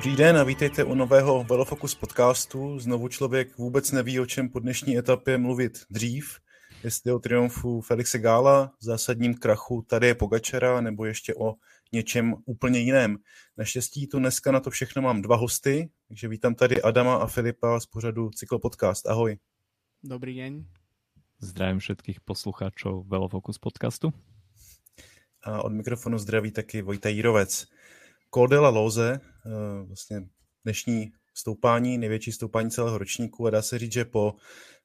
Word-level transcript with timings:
Dobrý 0.00 0.16
den 0.16 0.36
a 0.36 0.44
vítejte 0.44 0.84
u 0.84 0.94
nového 0.94 1.44
Velofocus 1.44 1.94
podcastu. 1.94 2.78
Znovu 2.78 3.08
člověk 3.08 3.58
vůbec 3.58 3.92
neví, 3.92 4.20
o 4.20 4.26
čem 4.26 4.48
po 4.48 4.58
dnešní 4.58 4.98
etapě 4.98 5.38
mluvit 5.38 5.78
dřív. 5.90 6.38
Jestli 6.84 7.12
o 7.12 7.18
triumfu 7.18 7.80
Felixe 7.80 8.18
Gála, 8.18 8.72
zásadním 8.80 9.34
krachu 9.34 9.82
tady 9.82 10.06
je 10.06 10.14
Pogačera, 10.14 10.80
nebo 10.80 11.04
ještě 11.04 11.34
o 11.34 11.54
něčem 11.92 12.34
úplně 12.44 12.78
jiném. 12.78 13.16
Naštěstí 13.56 14.06
tu 14.06 14.18
dneska 14.18 14.52
na 14.52 14.60
to 14.60 14.70
všechno 14.70 15.02
mám 15.02 15.22
dva 15.22 15.36
hosty, 15.36 15.90
takže 16.08 16.28
vítám 16.28 16.54
tady 16.54 16.82
Adama 16.82 17.14
a 17.16 17.26
Filipa 17.26 17.80
z 17.80 17.86
pořadu 17.86 18.30
Cyklopodcast. 18.30 19.06
Ahoj. 19.06 19.38
Dobrý 20.02 20.34
deň. 20.34 20.64
Zdravím 21.40 21.78
všetkých 21.78 22.20
poslucháčov 22.20 23.06
Velofocus 23.06 23.58
podcastu. 23.58 24.12
A 25.42 25.62
od 25.62 25.72
mikrofonu 25.72 26.18
zdraví 26.18 26.50
taky 26.50 26.82
Vojta 26.82 27.08
Jírovec. 27.08 27.66
Col 28.34 28.48
de 28.48 28.58
la 28.58 28.68
Loze, 28.68 29.20
vlastně 29.84 30.22
dnešní 30.64 31.12
stoupání, 31.34 31.98
největší 31.98 32.32
stoupání 32.32 32.70
celého 32.70 32.98
ročníku 32.98 33.46
a 33.46 33.50
dá 33.50 33.62
se 33.62 33.78
říct, 33.78 33.92
že 33.92 34.04
po 34.04 34.34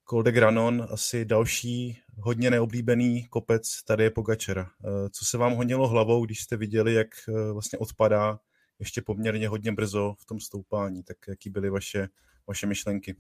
Col 0.10 0.24
de 0.24 0.32
Granon 0.32 0.88
asi 0.92 1.26
další 1.26 1.98
hodně 2.20 2.52
neoblíbený 2.52 3.24
kopec 3.24 3.84
tady 3.84 4.04
je 4.04 4.10
Pogačera. 4.10 4.70
Co 5.12 5.26
se 5.26 5.38
vám 5.38 5.54
honilo 5.54 5.88
hlavou, 5.88 6.26
když 6.26 6.42
jste 6.42 6.58
viděli, 6.58 6.94
jak 6.94 7.08
vlastně 7.54 7.80
odpadá 7.80 8.40
ještě 8.80 9.02
poměrně 9.02 9.48
hodně 9.48 9.72
brzo 9.72 10.16
v 10.20 10.26
tom 10.26 10.40
stoupání, 10.40 11.04
tak 11.04 11.18
jaký 11.28 11.50
byly 11.50 11.70
vaše, 11.70 12.08
vaše 12.48 12.68
myšlenky? 12.68 13.16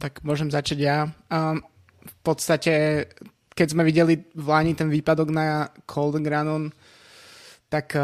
Tak 0.00 0.24
môžem 0.24 0.50
začať 0.50 0.78
ja. 0.82 0.98
Um, 1.30 1.62
v 2.02 2.16
podstate, 2.24 3.06
keď 3.54 3.66
sme 3.70 3.84
videli 3.84 4.24
v 4.34 4.46
Lani 4.48 4.74
ten 4.74 4.88
výpadok 4.90 5.30
na 5.30 5.68
Cold 5.86 6.18
Granon, 6.24 6.72
tak 7.68 7.94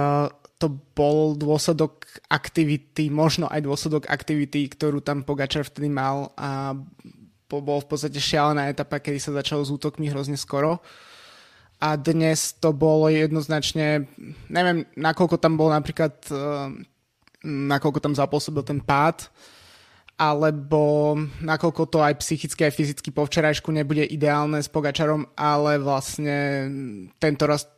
to 0.59 0.75
bol 0.99 1.39
dôsledok 1.39 2.03
aktivity, 2.27 3.07
možno 3.09 3.47
aj 3.47 3.63
dôsledok 3.63 4.11
aktivity, 4.11 4.67
ktorú 4.67 4.99
tam 4.99 5.23
Pogačar 5.23 5.63
vtedy 5.63 5.87
mal 5.87 6.35
a 6.35 6.75
bol 7.49 7.81
v 7.81 7.89
podstate 7.89 8.19
šialená 8.19 8.69
etapa, 8.69 9.01
kedy 9.01 9.23
sa 9.23 9.33
začalo 9.39 9.65
s 9.65 9.73
útokmi 9.73 10.11
hrozne 10.11 10.37
skoro. 10.37 10.83
A 11.79 11.95
dnes 11.95 12.59
to 12.59 12.75
bolo 12.75 13.07
jednoznačne, 13.07 14.11
neviem, 14.51 14.83
nakoľko 14.99 15.39
tam 15.39 15.55
bol 15.55 15.71
napríklad, 15.71 16.19
uh, 16.35 16.75
nakoľko 17.47 18.03
tam 18.03 18.19
zapôsobil 18.19 18.67
ten 18.67 18.83
pád, 18.83 19.31
alebo 20.19 21.15
nakoľko 21.39 21.83
to 21.87 21.99
aj 22.03 22.19
psychicky, 22.19 22.67
aj 22.67 22.75
fyzicky 22.75 23.15
po 23.15 23.23
včerajšku 23.23 23.71
nebude 23.71 24.03
ideálne 24.03 24.59
s 24.59 24.67
Pogačarom, 24.67 25.31
ale 25.39 25.79
vlastne 25.79 26.67
tento 27.23 27.47
raz 27.47 27.71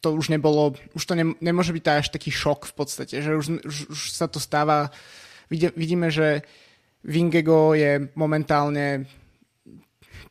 to 0.00 0.16
už 0.16 0.32
nebolo, 0.32 0.74
už 0.96 1.02
to 1.04 1.14
ne, 1.14 1.36
nemôže 1.44 1.76
byť 1.76 1.84
až 1.88 2.08
taký 2.08 2.32
šok 2.32 2.72
v 2.72 2.74
podstate, 2.74 3.14
že 3.20 3.36
už, 3.36 3.64
už, 3.64 3.76
už 3.92 4.00
sa 4.12 4.26
to 4.26 4.40
stáva, 4.40 4.88
vidíme, 5.52 6.08
že 6.08 6.42
Vingego 7.04 7.72
je 7.72 8.12
momentálne 8.16 9.08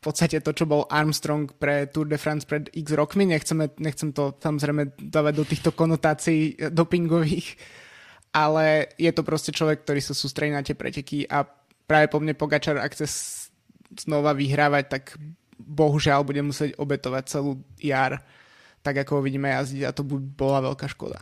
podstate 0.02 0.40
to, 0.40 0.56
čo 0.56 0.64
bol 0.64 0.88
Armstrong 0.88 1.50
pre 1.60 1.84
Tour 1.90 2.08
de 2.08 2.16
France 2.16 2.48
pred 2.48 2.72
x 2.72 2.96
rokmi, 2.96 3.28
Nechceme, 3.28 3.68
nechcem 3.76 4.16
to 4.16 4.32
samozrejme 4.40 4.96
dávať 4.96 5.34
do 5.36 5.44
týchto 5.44 5.70
konotácií 5.76 6.56
dopingových, 6.72 7.58
ale 8.32 8.94
je 8.96 9.10
to 9.12 9.26
proste 9.26 9.52
človek, 9.52 9.84
ktorý 9.84 10.00
sa 10.00 10.14
sústredí 10.16 10.54
na 10.54 10.64
tie 10.64 10.78
preteky 10.78 11.28
a 11.28 11.44
práve 11.84 12.08
po 12.08 12.22
mne 12.22 12.38
Pogačar, 12.38 12.78
ak 12.78 12.94
chce 12.96 13.06
znova 14.06 14.32
vyhrávať, 14.32 14.84
tak 14.88 15.18
bohužiaľ 15.58 16.24
bude 16.24 16.40
musieť 16.40 16.78
obetovať 16.80 17.24
celú 17.28 17.60
jar, 17.76 18.24
tak 18.80 19.04
ako 19.04 19.20
ho 19.20 19.24
vidíme 19.24 19.52
jazdiť 19.52 19.82
a 19.84 19.94
to 19.94 20.02
by 20.04 20.16
bola 20.18 20.72
veľká 20.72 20.88
škoda. 20.88 21.20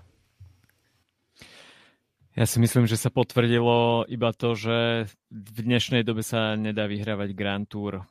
Ja 2.39 2.47
si 2.47 2.63
myslím, 2.63 2.87
že 2.87 2.95
sa 2.95 3.11
potvrdilo 3.11 4.07
iba 4.07 4.31
to, 4.31 4.55
že 4.55 5.11
v 5.27 5.59
dnešnej 5.59 6.07
dobe 6.07 6.23
sa 6.23 6.55
nedá 6.55 6.87
vyhrávať 6.87 7.35
Grand 7.35 7.67
Tour 7.67 8.07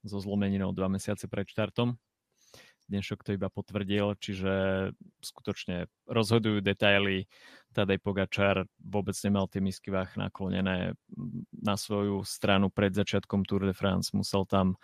so 0.00 0.16
zlomeninou 0.16 0.72
dva 0.72 0.88
mesiace 0.88 1.28
pred 1.28 1.44
štartom. 1.44 1.92
Dnešok 2.86 3.26
to 3.26 3.34
iba 3.34 3.50
potvrdil, 3.50 4.14
čiže 4.16 4.54
skutočne 5.18 5.90
rozhodujú 6.06 6.62
detaily. 6.62 7.26
Tadej 7.74 7.98
Pogačar 7.98 8.64
vôbec 8.78 9.18
nemal 9.26 9.50
tie 9.50 9.60
misky 9.60 9.92
váh 9.92 10.08
naklonené 10.14 10.94
na 11.50 11.74
svoju 11.74 12.22
stranu 12.24 12.70
pred 12.72 12.94
začiatkom 12.94 13.44
Tour 13.44 13.66
de 13.66 13.74
France. 13.74 14.14
Musel 14.16 14.46
tam 14.48 14.80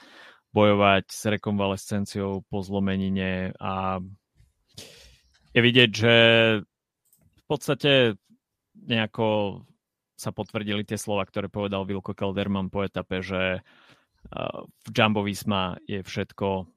bojovať 0.52 1.04
s 1.08 1.22
rekonvalescenciou 1.32 2.44
po 2.46 2.60
zlomenine 2.60 3.56
a 3.56 3.98
je 5.52 5.60
vidieť, 5.60 5.90
že 5.92 6.14
v 7.40 7.44
podstate 7.44 8.16
nejako 8.72 9.60
sa 10.16 10.30
potvrdili 10.30 10.86
tie 10.86 10.96
slova, 10.96 11.26
ktoré 11.26 11.48
povedal 11.48 11.84
Vilko 11.84 12.14
Kelderman 12.14 12.70
po 12.70 12.84
etape, 12.84 13.20
že 13.20 13.64
v 14.62 14.88
Jumbo 14.94 15.26
Visma 15.26 15.76
je 15.84 16.00
všetko 16.00 16.68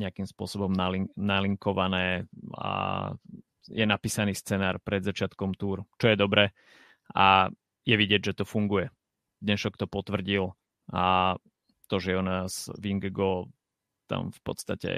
nejakým 0.00 0.24
spôsobom 0.24 0.72
nalink- 0.72 1.12
nalinkované 1.14 2.24
a 2.56 2.70
je 3.68 3.84
napísaný 3.84 4.32
scenár 4.32 4.78
pred 4.80 5.02
začiatkom 5.02 5.56
túr, 5.58 5.84
čo 5.98 6.12
je 6.12 6.16
dobre 6.16 6.54
a 7.12 7.50
je 7.86 7.94
vidieť, 7.94 8.32
že 8.32 8.42
to 8.42 8.44
funguje. 8.48 8.90
Dnešok 9.42 9.76
to 9.76 9.86
potvrdil 9.86 10.56
a 10.90 11.36
to, 11.86 11.96
že 12.02 12.14
Jonas 12.18 12.70
Vingego 12.78 13.50
tam 14.06 14.30
v 14.30 14.40
podstate 14.46 14.90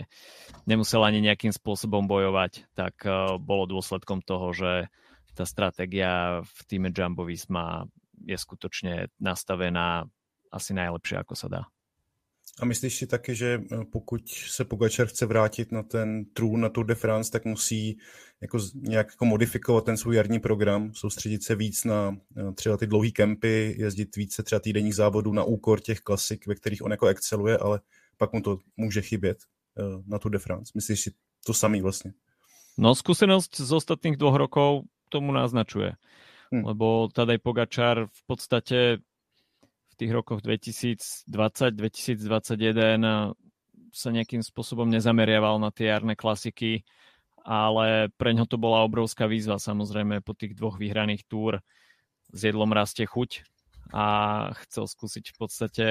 nemusel 0.69 1.01
ani 1.01 1.25
nejakým 1.25 1.53
spôsobom 1.53 2.05
bojovať, 2.05 2.69
tak 2.77 3.01
uh, 3.09 3.41
bolo 3.41 3.65
dôsledkom 3.65 4.21
toho, 4.21 4.53
že 4.53 4.93
tá 5.33 5.49
stratégia 5.49 6.45
v 6.45 6.61
týme 6.69 6.93
Jumbo 6.93 7.25
Visma 7.25 7.89
je 8.27 8.37
skutočne 8.37 9.09
nastavená 9.23 10.05
asi 10.51 10.75
najlepšie, 10.75 11.23
ako 11.23 11.35
sa 11.39 11.49
dá. 11.49 11.63
A 12.61 12.65
myslíš 12.65 12.97
si 12.97 13.07
taky, 13.07 13.35
že 13.35 13.61
eh, 13.73 13.85
pokud 13.93 14.29
se 14.29 14.65
Pogačar 14.65 15.07
chce 15.07 15.27
vrátit 15.27 15.73
na 15.73 15.83
ten 15.83 16.25
trůn 16.25 16.61
na 16.61 16.69
Tour 16.69 16.87
de 16.87 16.95
France, 16.95 17.31
tak 17.31 17.45
musí 17.45 17.99
jako 18.41 18.59
nějak 18.75 19.07
jako 19.07 19.25
modifikovat 19.25 19.85
ten 19.85 19.97
svůj 19.97 20.17
jarní 20.17 20.41
program, 20.41 20.95
soustředit 20.95 21.45
se 21.45 21.55
víc 21.55 21.85
na 21.85 22.17
eh, 22.37 22.53
třeba 22.53 22.77
ty 22.77 22.87
dlouhé 22.87 23.11
kempy, 23.11 23.75
jezdit 23.79 24.17
více 24.17 24.43
třeba 24.43 24.61
týdenních 24.61 24.95
závodů 24.95 25.33
na 25.33 25.45
úkor 25.45 25.81
těch 25.81 26.01
klasik, 26.01 26.47
ve 26.47 26.55
kterých 26.55 26.83
on 26.83 26.91
jako 26.91 27.07
exceluje, 27.07 27.59
ale 27.59 27.81
pak 28.17 28.33
mu 28.33 28.41
to 28.41 28.59
může 28.77 29.03
chybět 29.03 29.39
eh, 29.79 29.83
na 30.07 30.19
Tour 30.19 30.33
de 30.33 30.39
France. 30.39 30.73
Myslíš 30.75 31.01
si 31.01 31.11
to 31.47 31.55
samý 31.55 31.81
vlastně? 31.81 32.13
No 32.79 32.95
skúsenosť 32.95 33.59
z 33.59 33.73
ostatných 33.75 34.15
dvoch 34.17 34.39
rokov 34.39 34.87
tomu 35.11 35.35
naznačuje. 35.35 35.99
Hmm. 36.55 36.65
Lebo 36.65 37.11
Tadej 37.11 37.43
Pogačar 37.43 38.07
v 38.07 38.23
podstate 38.27 39.03
tých 39.99 40.15
rokoch 40.15 40.39
2020-2021 40.47 43.35
sa 43.91 44.09
nejakým 44.15 44.47
spôsobom 44.47 44.87
nezameriaval 44.87 45.59
na 45.59 45.75
tie 45.75 45.91
jarné 45.91 46.15
klasiky, 46.15 46.87
ale 47.43 48.15
pre 48.15 48.31
ňo 48.37 48.47
to 48.47 48.61
bola 48.61 48.87
obrovská 48.87 49.27
výzva 49.27 49.59
samozrejme 49.59 50.23
po 50.23 50.39
tých 50.39 50.55
dvoch 50.55 50.79
vyhraných 50.79 51.27
túr 51.27 51.59
s 52.31 52.41
jedlom 52.45 52.71
rastie 52.71 53.09
chuť 53.09 53.43
a 53.91 54.07
chcel 54.69 54.85
skúsiť 54.85 55.33
v 55.33 55.37
podstate 55.37 55.87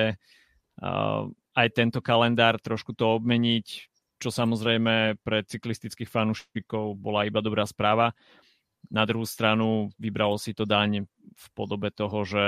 uh, 0.79 1.25
aj 1.57 1.67
tento 1.73 1.99
kalendár 2.05 2.61
trošku 2.61 2.93
to 2.93 3.17
obmeniť, 3.17 3.89
čo 4.21 4.29
samozrejme 4.29 5.17
pre 5.25 5.41
cyklistických 5.41 6.05
fanúšikov 6.05 6.93
bola 6.93 7.25
iba 7.25 7.41
dobrá 7.41 7.65
správa. 7.65 8.13
Na 8.93 9.09
druhú 9.09 9.25
stranu 9.25 9.89
vybralo 9.97 10.37
si 10.37 10.53
to 10.53 10.69
daň 10.69 11.09
v 11.33 11.45
podobe 11.57 11.89
toho, 11.89 12.21
že 12.21 12.45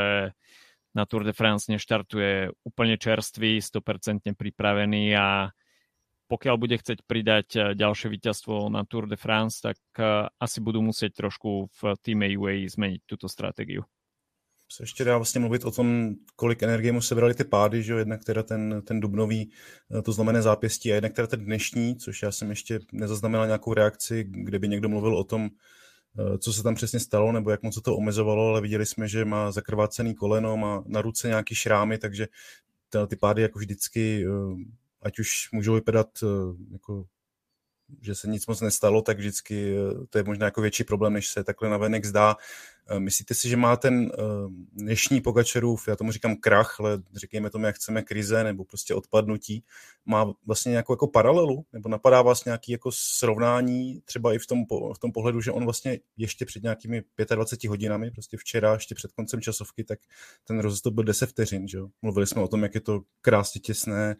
na 0.95 1.05
Tour 1.05 1.23
de 1.23 1.33
France 1.33 1.71
neštartuje 1.71 2.49
úplne 2.65 2.97
čerstvý, 2.97 3.61
100% 3.61 4.33
pripravený 4.33 5.15
a 5.15 5.53
pokiaľ 6.29 6.55
bude 6.61 6.77
chcieť 6.77 6.99
pridať 7.09 7.47
eh, 7.57 7.61
ďalšie 7.73 8.07
víťazstvo 8.13 8.69
na 8.69 8.85
Tour 8.85 9.09
de 9.09 9.17
France, 9.17 9.59
tak 9.65 9.77
eh, 9.97 10.29
asi 10.39 10.61
budú 10.61 10.85
musieť 10.85 11.25
trošku 11.25 11.73
v 11.73 11.81
týme 12.01 12.29
UAE 12.29 12.69
zmeniť 12.69 13.01
túto 13.09 13.27
stratégiu. 13.27 13.83
Se 14.71 14.83
ještě 14.83 15.03
dá 15.03 15.17
vlastně 15.17 15.41
mluvit 15.41 15.65
o 15.65 15.71
tom, 15.71 16.15
kolik 16.35 16.63
energie 16.63 16.91
mu 16.91 17.01
sebrali 17.01 17.33
ty 17.33 17.43
pády, 17.43 17.83
že 17.83 17.91
jo? 17.91 17.97
jednak 17.97 18.23
teda 18.23 18.43
ten, 18.43 18.81
ten 18.85 18.99
dubnový, 18.99 19.49
eh, 19.97 20.01
to 20.01 20.11
znamené 20.11 20.41
zápěstí 20.41 20.91
a 20.91 20.95
jednak 20.95 21.13
teda 21.13 21.27
ten 21.27 21.45
dnešní, 21.45 21.95
což 21.95 22.21
já 22.21 22.31
jsem 22.31 22.49
ještě 22.49 22.79
nezaznamenal 22.91 23.45
nějakou 23.45 23.73
reakci, 23.73 24.23
kde 24.27 24.59
by 24.59 24.67
někdo 24.67 24.89
mluvil 24.89 25.17
o 25.17 25.23
tom, 25.23 25.49
co 26.39 26.53
se 26.53 26.63
tam 26.63 26.75
přesně 26.75 26.99
stalo, 26.99 27.31
nebo 27.31 27.51
jak 27.51 27.63
moc 27.63 27.73
se 27.73 27.81
to 27.81 27.95
omezovalo, 27.95 28.47
ale 28.47 28.61
viděli 28.61 28.85
jsme, 28.85 29.07
že 29.07 29.25
má 29.25 29.51
zakrvácený 29.51 30.15
koleno, 30.15 30.57
má 30.57 30.83
na 30.85 31.01
ruce 31.01 31.27
nějaký 31.27 31.55
šrámy, 31.55 31.97
takže 31.97 32.27
ty 33.07 33.15
pády 33.15 33.41
jako 33.41 33.59
vždycky, 33.59 34.25
ať 35.01 35.19
už 35.19 35.51
můžou 35.51 35.73
vypadat 35.73 36.07
jako 36.71 37.05
že 38.01 38.15
se 38.15 38.27
nic 38.27 38.47
moc 38.47 38.61
nestalo, 38.61 39.01
tak 39.01 39.17
vždycky 39.17 39.75
to 40.09 40.17
je 40.17 40.23
možná 40.23 40.45
jako 40.45 40.61
větší 40.61 40.83
problém, 40.83 41.13
než 41.13 41.27
se 41.27 41.43
takhle 41.43 41.69
navenek 41.69 42.05
zdá. 42.05 42.35
Eh, 42.91 42.99
myslíte 42.99 43.33
si, 43.33 43.49
že 43.49 43.57
má 43.57 43.75
ten 43.75 44.11
eh, 44.13 44.21
dnešní 44.73 45.21
Pogačarův, 45.21 45.87
já 45.87 45.95
tomu 45.95 46.11
říkám 46.11 46.35
krach, 46.35 46.79
ale 46.79 47.01
řekněme 47.15 47.49
tomu, 47.49 47.65
jak 47.65 47.75
chceme, 47.75 48.01
krize 48.01 48.43
nebo 48.43 48.65
prostě 48.65 48.95
odpadnutí, 48.95 49.63
má 50.05 50.33
vlastně 50.45 50.69
nějakou 50.69 50.93
jako 50.93 51.07
paralelu, 51.07 51.65
nebo 51.73 51.89
napadá 51.89 52.21
vás 52.21 52.45
nějaký 52.45 52.71
jako 52.71 52.91
srovnání, 52.93 54.01
třeba 54.05 54.33
i 54.33 54.39
v 54.39 54.47
tom, 54.47 54.65
v 54.95 54.99
tom 54.99 55.11
pohledu, 55.11 55.41
že 55.41 55.51
on 55.51 55.63
vlastně 55.63 55.99
ještě 56.17 56.45
před 56.45 56.63
nějakými 56.63 57.03
25 57.35 57.69
hodinami, 57.69 58.11
prostě 58.11 58.37
včera, 58.37 58.73
ještě 58.73 58.95
před 58.95 59.11
koncem 59.11 59.41
časovky, 59.41 59.83
tak 59.83 59.99
ten 60.43 60.59
rozestup 60.59 60.93
byl 60.93 61.03
10 61.03 61.29
vteřin, 61.29 61.67
že 61.67 61.77
jo? 61.77 61.87
Mluvili 62.01 62.27
jsme 62.27 62.41
o 62.41 62.47
tom, 62.47 62.63
jak 62.63 62.75
je 62.75 62.81
to 62.81 63.01
krásně 63.21 63.61
těsné, 63.61 64.15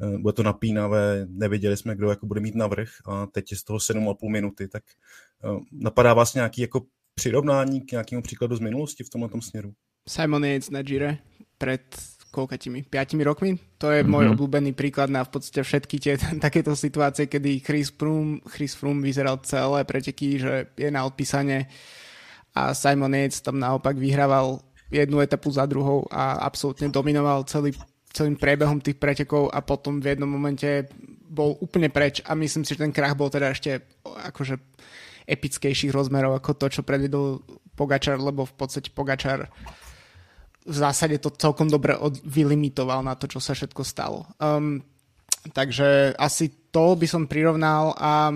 eh, 0.00 0.18
bude 0.18 0.32
to 0.32 0.42
napínavé, 0.42 1.26
nevěděli 1.28 1.76
jsme, 1.76 1.96
kdo 1.96 2.10
jako 2.10 2.26
bude 2.26 2.40
mít 2.40 2.54
navrh 2.54 2.88
a 3.06 3.26
teď 3.26 3.50
je 3.50 3.56
z 3.56 3.64
toho 3.64 3.80
7,5 3.80 4.28
minuty, 4.28 4.68
tak 4.68 4.82
napadá 5.72 6.14
vás 6.14 6.34
nějaký 6.34 6.62
jako 6.62 6.80
přirovnání 7.18 7.80
k 7.80 7.98
nějakému 7.98 8.22
příkladu 8.22 8.56
z 8.56 8.60
minulosti 8.60 9.04
v 9.04 9.10
tomto 9.10 9.40
směru? 9.42 9.74
Simon 10.08 10.44
Yates 10.44 10.70
na 10.70 10.82
Gire 10.82 11.18
pred 11.58 11.82
koľkatými, 12.30 12.86
5 12.86 13.18
rokmi. 13.26 13.58
To 13.82 13.90
je 13.90 14.04
mm-hmm. 14.04 14.12
môj 14.12 14.24
obľúbený 14.38 14.70
príklad 14.78 15.10
na 15.10 15.26
v 15.26 15.32
podstate 15.34 15.66
všetky 15.66 15.96
tie 15.98 16.14
takéto 16.46 16.78
situácie, 16.78 17.26
kedy 17.26 17.58
Chris 17.64 17.90
Froome, 17.90 18.38
Chris 18.46 18.78
Froome 18.78 19.02
vyzeral 19.02 19.42
celé 19.42 19.82
preteky, 19.82 20.38
že 20.38 20.70
je 20.78 20.88
na 20.94 21.02
odpísanie 21.02 21.66
a 22.54 22.76
Simon 22.76 23.16
Yates 23.16 23.42
tam 23.42 23.58
naopak 23.58 23.98
vyhrával 23.98 24.62
jednu 24.88 25.20
etapu 25.20 25.50
za 25.50 25.66
druhou 25.66 26.08
a 26.08 26.40
absolútne 26.46 26.88
dominoval 26.88 27.44
celý, 27.44 27.76
celým 28.14 28.40
priebehom 28.40 28.80
tých 28.80 28.96
pretekov 28.96 29.52
a 29.52 29.60
potom 29.60 30.00
v 30.00 30.16
jednom 30.16 30.30
momente 30.30 30.88
bol 31.28 31.60
úplne 31.60 31.92
preč 31.92 32.24
a 32.24 32.32
myslím 32.32 32.64
si, 32.64 32.72
že 32.72 32.88
ten 32.88 32.92
krach 32.94 33.12
bol 33.12 33.28
teda 33.28 33.52
ešte 33.52 33.84
akože 34.04 34.56
epickejších 35.28 35.92
rozmerov 35.92 36.40
ako 36.40 36.56
to, 36.56 36.80
čo 36.80 36.82
predvedol 36.82 37.44
Pogačar, 37.76 38.16
lebo 38.18 38.48
v 38.48 38.54
podstate 38.56 38.88
Pogačar 38.90 39.52
v 40.68 40.76
zásade 40.76 41.16
to 41.20 41.32
celkom 41.32 41.68
dobre 41.68 41.96
od, 41.96 42.20
vylimitoval 42.24 43.00
na 43.00 43.16
to, 43.16 43.28
čo 43.28 43.40
sa 43.40 43.56
všetko 43.56 43.82
stalo. 43.84 44.28
Um, 44.36 44.84
takže 45.52 46.12
asi 46.18 46.68
to 46.68 46.92
by 46.92 47.08
som 47.08 47.24
prirovnal 47.24 47.96
a 47.96 48.28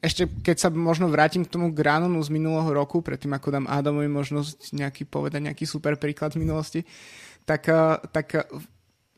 ešte 0.00 0.24
keď 0.40 0.56
sa 0.56 0.68
možno 0.72 1.12
vrátim 1.12 1.44
k 1.44 1.52
tomu 1.52 1.76
Granonu 1.76 2.16
z 2.24 2.32
minulého 2.32 2.72
roku, 2.72 3.04
predtým 3.04 3.36
ako 3.36 3.48
dám 3.52 3.66
Adamovi 3.68 4.08
možnosť 4.08 4.72
nejaký 4.72 5.02
povedať 5.04 5.52
nejaký 5.52 5.64
super 5.68 6.00
príklad 6.00 6.32
z 6.32 6.40
minulosti, 6.40 6.80
tak, 7.44 7.68
tak 8.10 8.48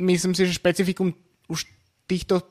myslím 0.03 0.35
si, 0.35 0.51
že 0.51 0.59
špecifikum 0.59 1.15
už 1.47 1.65
týchto 2.11 2.43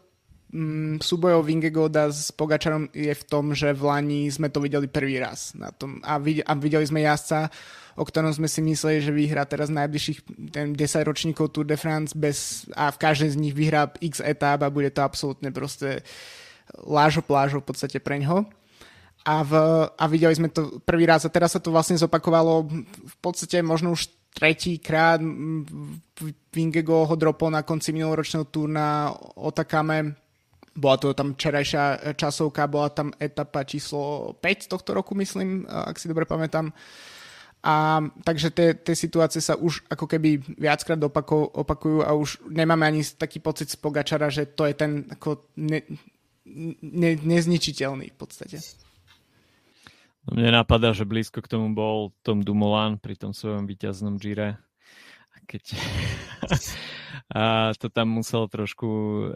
mm, 0.51 1.03
súbojov 1.03 1.43
Vingegoda 1.43 2.07
s 2.11 2.31
Pogačarom 2.31 2.87
je 2.95 3.11
v 3.11 3.23
tom, 3.27 3.51
že 3.51 3.75
v 3.75 3.81
Lani 3.83 4.21
sme 4.31 4.47
to 4.47 4.63
videli 4.63 4.87
prvý 4.87 5.19
raz 5.19 5.53
na 5.55 5.71
tom 5.71 5.99
a, 6.03 6.19
vid- 6.19 6.45
a 6.47 6.51
videli 6.55 6.85
sme 6.87 7.03
jazdca, 7.03 7.51
o 7.97 8.03
ktorom 8.05 8.31
sme 8.31 8.47
si 8.47 8.63
mysleli, 8.63 9.03
že 9.03 9.11
vyhrá 9.11 9.43
teraz 9.43 9.67
najbližších 9.73 10.51
ten 10.53 10.71
10 10.75 11.09
ročníkov 11.09 11.51
Tour 11.51 11.67
de 11.67 11.75
France 11.75 12.13
bez, 12.15 12.69
a 12.77 12.93
v 12.93 12.97
každej 13.01 13.29
z 13.35 13.37
nich 13.41 13.55
vyhrá 13.55 13.91
x 13.99 14.23
etáp 14.23 14.63
a 14.63 14.73
bude 14.73 14.93
to 14.93 15.03
absolútne 15.03 15.51
proste 15.51 16.05
lážo 16.83 17.23
plážo 17.23 17.63
v 17.63 17.67
podstate 17.67 17.97
pre 18.03 18.19
ňo. 18.19 18.47
A, 19.27 19.43
v, 19.43 19.51
a 19.91 20.03
videli 20.07 20.31
sme 20.31 20.47
to 20.47 20.79
prvý 20.87 21.03
raz 21.03 21.27
a 21.27 21.33
teraz 21.33 21.51
sa 21.51 21.59
to 21.59 21.67
vlastne 21.67 21.99
zopakovalo 21.99 22.63
v 22.87 23.15
podstate 23.19 23.59
možno 23.59 23.91
už 23.91 24.07
tretíkrát 24.31 25.19
Vingego 26.53 27.03
ho 27.03 27.15
dropol 27.17 27.51
na 27.51 27.65
konci 27.65 27.91
minuloročného 27.91 28.47
turna 28.47 29.11
Otakame 29.35 30.26
bola 30.77 31.01
to 31.01 31.17
tam 31.17 31.33
včerajšia 31.33 32.13
časovka, 32.13 32.69
bola 32.69 32.93
tam 32.93 33.09
etapa 33.17 33.65
číslo 33.65 34.37
5 34.37 34.69
tohto 34.69 34.93
roku, 34.93 35.17
myslím, 35.17 35.65
ak 35.65 35.97
si 35.97 36.05
dobre 36.05 36.29
pamätám. 36.29 36.69
A 37.65 37.99
takže 38.21 38.53
tie, 38.53 38.77
tie 38.77 38.93
situácie 38.93 39.41
sa 39.41 39.57
už 39.57 39.81
ako 39.89 40.05
keby 40.05 40.39
viackrát 40.61 41.01
opakujú, 41.01 41.57
opakujú 41.65 41.97
a 42.05 42.13
už 42.13 42.45
nemáme 42.47 42.85
ani 42.85 43.01
taký 43.01 43.41
pocit 43.41 43.73
z 43.73 43.81
Pogačara, 43.81 44.29
že 44.29 44.45
to 44.45 44.69
je 44.69 44.77
ten 44.77 45.09
ako 45.09 45.49
ne, 45.57 45.81
ne, 46.79 47.11
nezničiteľný 47.17 48.13
v 48.13 48.17
podstate. 48.17 48.61
No 50.29 50.37
mne 50.37 50.53
napadá, 50.61 50.93
že 50.93 51.09
blízko 51.09 51.41
k 51.41 51.49
tomu 51.49 51.73
bol 51.73 52.13
Tom 52.21 52.45
Dumoulin 52.45 53.01
pri 53.01 53.17
tom 53.17 53.33
svojom 53.33 53.65
víťaznom 53.65 54.21
Gire. 54.21 54.61
Keď 55.49 55.63
a 57.39 57.73
to 57.73 57.89
tam 57.89 58.21
musel 58.21 58.45
trošku 58.47 58.87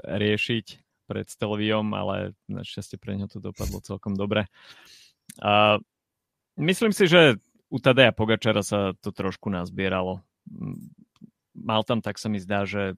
riešiť 0.03 0.90
pred 1.11 1.27
Stelviom, 1.27 1.91
ale 1.91 2.31
našťastie 2.47 2.95
pre 2.95 3.19
neho 3.19 3.27
to 3.27 3.43
dopadlo 3.43 3.83
celkom 3.83 4.15
dobre. 4.15 4.47
A 5.43 5.83
myslím 6.55 6.95
si, 6.95 7.11
že 7.11 7.35
u 7.67 7.83
Tadeja 7.83 8.15
Pogačara 8.15 8.63
sa 8.63 8.95
to 8.95 9.11
trošku 9.11 9.51
nazbieralo. 9.51 10.23
Mal 11.51 11.83
tam, 11.83 11.99
tak 11.99 12.15
sa 12.15 12.31
mi 12.31 12.39
zdá, 12.39 12.63
že 12.63 12.95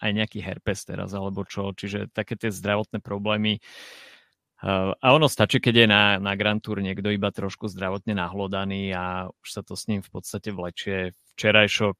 aj 0.00 0.10
nejaký 0.16 0.40
herpes 0.40 0.88
teraz, 0.88 1.12
alebo 1.12 1.44
čo, 1.44 1.76
čiže 1.76 2.08
také 2.08 2.40
tie 2.40 2.48
zdravotné 2.48 3.04
problémy. 3.04 3.60
A 4.62 5.08
ono 5.12 5.26
stačí, 5.26 5.58
keď 5.58 5.74
je 5.74 5.86
na, 5.90 6.02
na 6.22 6.32
Grand 6.38 6.62
Tour 6.62 6.78
niekto 6.80 7.10
iba 7.10 7.34
trošku 7.34 7.66
zdravotne 7.66 8.14
nahlodaný 8.14 8.94
a 8.94 9.26
už 9.28 9.48
sa 9.50 9.60
to 9.66 9.74
s 9.76 9.90
ním 9.90 10.00
v 10.00 10.10
podstate 10.12 10.54
vlečie. 10.54 11.18
Včerajšok 11.34 11.98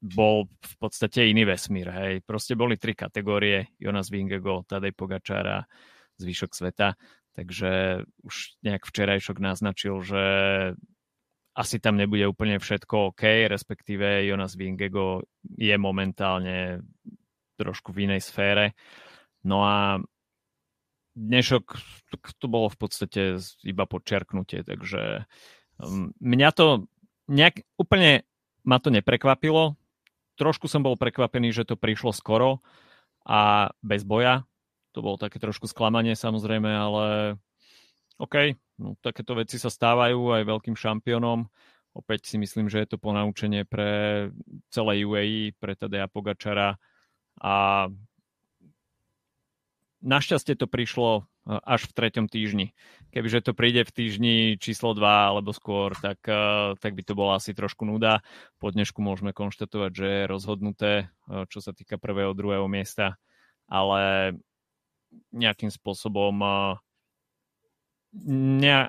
bol 0.00 0.48
v 0.48 0.74
podstate 0.80 1.28
iný 1.28 1.44
vesmír. 1.44 1.92
Hej. 1.92 2.24
Proste 2.24 2.56
boli 2.56 2.80
tri 2.80 2.96
kategórie, 2.96 3.76
Jonas 3.76 4.08
Vingego, 4.08 4.64
Tadej 4.64 4.96
Pogačára, 4.96 5.68
zvyšok 6.16 6.52
sveta, 6.52 6.96
takže 7.36 8.02
už 8.24 8.60
nejak 8.64 8.84
včerajšok 8.84 9.36
naznačil, 9.40 10.00
že 10.04 10.24
asi 11.56 11.76
tam 11.80 11.96
nebude 11.96 12.24
úplne 12.28 12.60
všetko 12.60 13.12
OK, 13.12 13.48
respektíve 13.48 14.24
Jonas 14.24 14.56
Vingego 14.56 15.24
je 15.56 15.76
momentálne 15.76 16.84
trošku 17.60 17.92
v 17.92 18.08
inej 18.08 18.24
sfére. 18.24 18.72
No 19.44 19.64
a 19.64 20.00
dnešok 21.16 21.64
to 22.40 22.46
bolo 22.48 22.68
v 22.68 22.78
podstate 22.80 23.40
iba 23.64 23.84
podčiarknutie, 23.84 24.64
takže 24.64 25.24
mňa 26.20 26.48
to 26.52 26.88
nejak 27.28 27.64
úplne 27.80 28.24
ma 28.60 28.76
to 28.76 28.92
neprekvapilo, 28.92 29.79
trošku 30.40 30.64
som 30.64 30.80
bol 30.80 30.96
prekvapený, 30.96 31.52
že 31.52 31.68
to 31.68 31.76
prišlo 31.76 32.16
skoro 32.16 32.64
a 33.28 33.68
bez 33.84 34.00
boja. 34.08 34.48
To 34.96 35.04
bolo 35.04 35.20
také 35.20 35.36
trošku 35.36 35.68
sklamanie 35.68 36.16
samozrejme, 36.16 36.72
ale 36.72 37.06
OK, 38.16 38.56
no, 38.80 38.96
takéto 39.04 39.36
veci 39.36 39.60
sa 39.60 39.68
stávajú 39.68 40.40
aj 40.40 40.42
veľkým 40.48 40.74
šampiónom. 40.74 41.44
Opäť 41.92 42.32
si 42.32 42.36
myslím, 42.40 42.72
že 42.72 42.80
je 42.80 42.88
to 42.96 43.02
ponaučenie 43.02 43.68
pre 43.68 44.28
celé 44.72 45.04
UAE, 45.04 45.52
pre 45.60 45.76
Tadeja 45.76 46.08
Pogačara 46.08 46.80
a 47.42 47.86
našťastie 50.00 50.56
to 50.56 50.64
prišlo 50.70 51.28
až 51.50 51.90
v 51.90 51.96
treťom 51.98 52.26
týždni. 52.30 52.70
Kebyže 53.10 53.42
to 53.42 53.52
príde 53.58 53.82
v 53.82 53.90
týždni 53.90 54.34
číslo 54.62 54.94
2 54.94 55.02
alebo 55.02 55.50
skôr, 55.50 55.98
tak, 55.98 56.22
eh, 56.30 56.78
tak 56.78 56.94
by 56.94 57.02
to 57.02 57.18
bola 57.18 57.42
asi 57.42 57.50
trošku 57.50 57.82
nuda. 57.82 58.22
Po 58.62 58.70
dnešku 58.70 59.02
môžeme 59.02 59.34
konštatovať, 59.34 59.90
že 59.90 60.06
je 60.06 60.30
rozhodnuté, 60.30 60.92
eh, 61.10 61.44
čo 61.50 61.58
sa 61.58 61.74
týka 61.74 61.98
prvého, 61.98 62.30
druhého 62.38 62.70
miesta, 62.70 63.18
ale 63.66 64.34
nejakým 65.34 65.74
spôsobom 65.74 66.34
eh, 66.38 66.72
ne, 68.30 68.86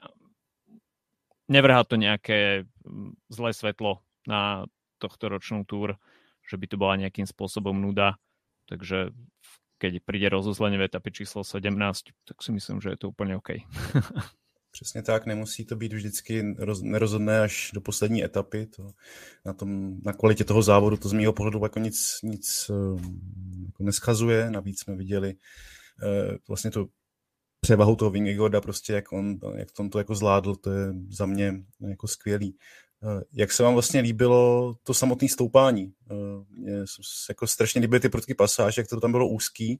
nevrhá 1.50 1.82
to 1.82 1.98
nejaké 1.98 2.70
hm, 2.86 3.18
zlé 3.34 3.58
svetlo 3.58 4.06
na 4.30 4.70
tohto 5.02 5.34
ročnú 5.34 5.66
túr, 5.66 5.98
že 6.46 6.62
by 6.62 6.66
to 6.70 6.78
bola 6.78 6.94
nejakým 7.02 7.26
spôsobom 7.26 7.74
nuda. 7.74 8.22
Takže 8.70 9.10
keď 9.82 10.06
príde 10.06 10.30
rozuzlenie 10.30 10.78
v 10.78 10.86
etape 10.86 11.10
číslo 11.10 11.42
17, 11.42 12.14
tak 12.30 12.38
si 12.38 12.54
myslím, 12.54 12.78
že 12.82 12.94
je 12.94 12.98
to 13.02 13.10
úplně 13.10 13.36
OK. 13.36 13.50
Přesně 14.72 15.02
tak, 15.02 15.26
nemusí 15.26 15.66
to 15.66 15.76
být 15.76 15.94
vždycky 15.94 16.56
roz, 16.58 16.82
nerozhodné 16.82 17.42
až 17.42 17.72
do 17.74 17.82
poslední 17.82 18.24
etapy. 18.24 18.66
To, 18.66 18.88
na, 19.46 19.54
tom, 19.54 19.98
na 20.06 20.14
kvalitě 20.14 20.44
toho 20.44 20.62
závodu 20.62 20.98
to 20.98 21.10
z 21.10 21.14
mého 21.14 21.34
pohledu 21.34 21.60
jako 21.64 21.80
nic, 21.80 22.20
nic 22.24 22.70
ehm, 22.70 23.20
jako 23.66 23.84
neschazuje. 23.84 24.52
Navíc 24.52 24.80
jsme 24.80 24.96
viděli 24.96 25.34
uh, 25.34 26.36
vlastně 26.48 26.72
to 26.72 26.88
převahu 27.60 27.96
toho 27.96 28.12
Vingegaarda, 28.12 28.62
prostě 28.62 28.94
jak 28.94 29.12
on, 29.12 29.40
jak 29.56 29.68
on 29.80 29.90
to 29.90 29.98
jako 29.98 30.16
zvládl, 30.16 30.56
to 30.56 30.72
je 30.72 30.94
za 31.10 31.26
mě 31.26 31.54
jako 31.90 32.08
skvělý. 32.08 32.58
Eh, 33.04 33.22
jak 33.34 33.52
se 33.52 33.64
vám 33.64 33.74
vlastně 33.74 34.02
líbilo 34.02 34.76
to 34.84 34.94
samotné 34.94 35.28
stoupání? 35.28 35.94
Eh, 36.12 36.16
mně 36.50 36.74
jako 37.30 37.48
strašně 37.48 37.82
líbily 37.82 38.00
ty 38.00 38.10
prudké 38.10 38.36
pasáže, 38.36 38.82
jak 38.82 38.88
to 38.88 39.00
tam 39.00 39.12
bylo 39.12 39.28
úzký. 39.28 39.80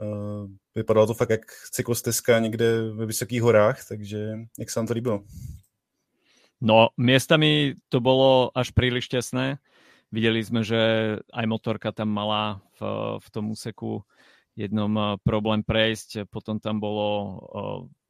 Eh, 0.00 0.48
vypadalo 0.74 1.06
to 1.06 1.14
fakt 1.14 1.30
jak 1.30 1.40
cyklostezka 1.70 2.38
někde 2.38 2.90
ve 2.92 3.06
vysokých 3.06 3.42
horách, 3.42 3.88
takže 3.88 4.32
jak 4.58 4.70
se 4.70 4.80
vám 4.80 4.86
to 4.86 4.92
líbilo? 4.92 5.24
No, 6.60 6.88
miestami 6.96 7.74
to 7.88 8.00
bolo 8.00 8.50
až 8.50 8.74
príliš 8.74 9.08
tesné. 9.08 9.62
Videli 10.10 10.42
sme, 10.42 10.64
že 10.64 10.80
aj 11.30 11.46
motorka 11.46 11.92
tam 11.92 12.10
mala 12.10 12.58
v, 12.80 12.82
v 13.22 13.28
tom 13.30 13.50
úseku 13.54 14.02
jednom 14.58 15.20
problém 15.22 15.62
prejsť, 15.62 16.26
potom 16.26 16.58
tam 16.58 16.80
bolo 16.82 17.38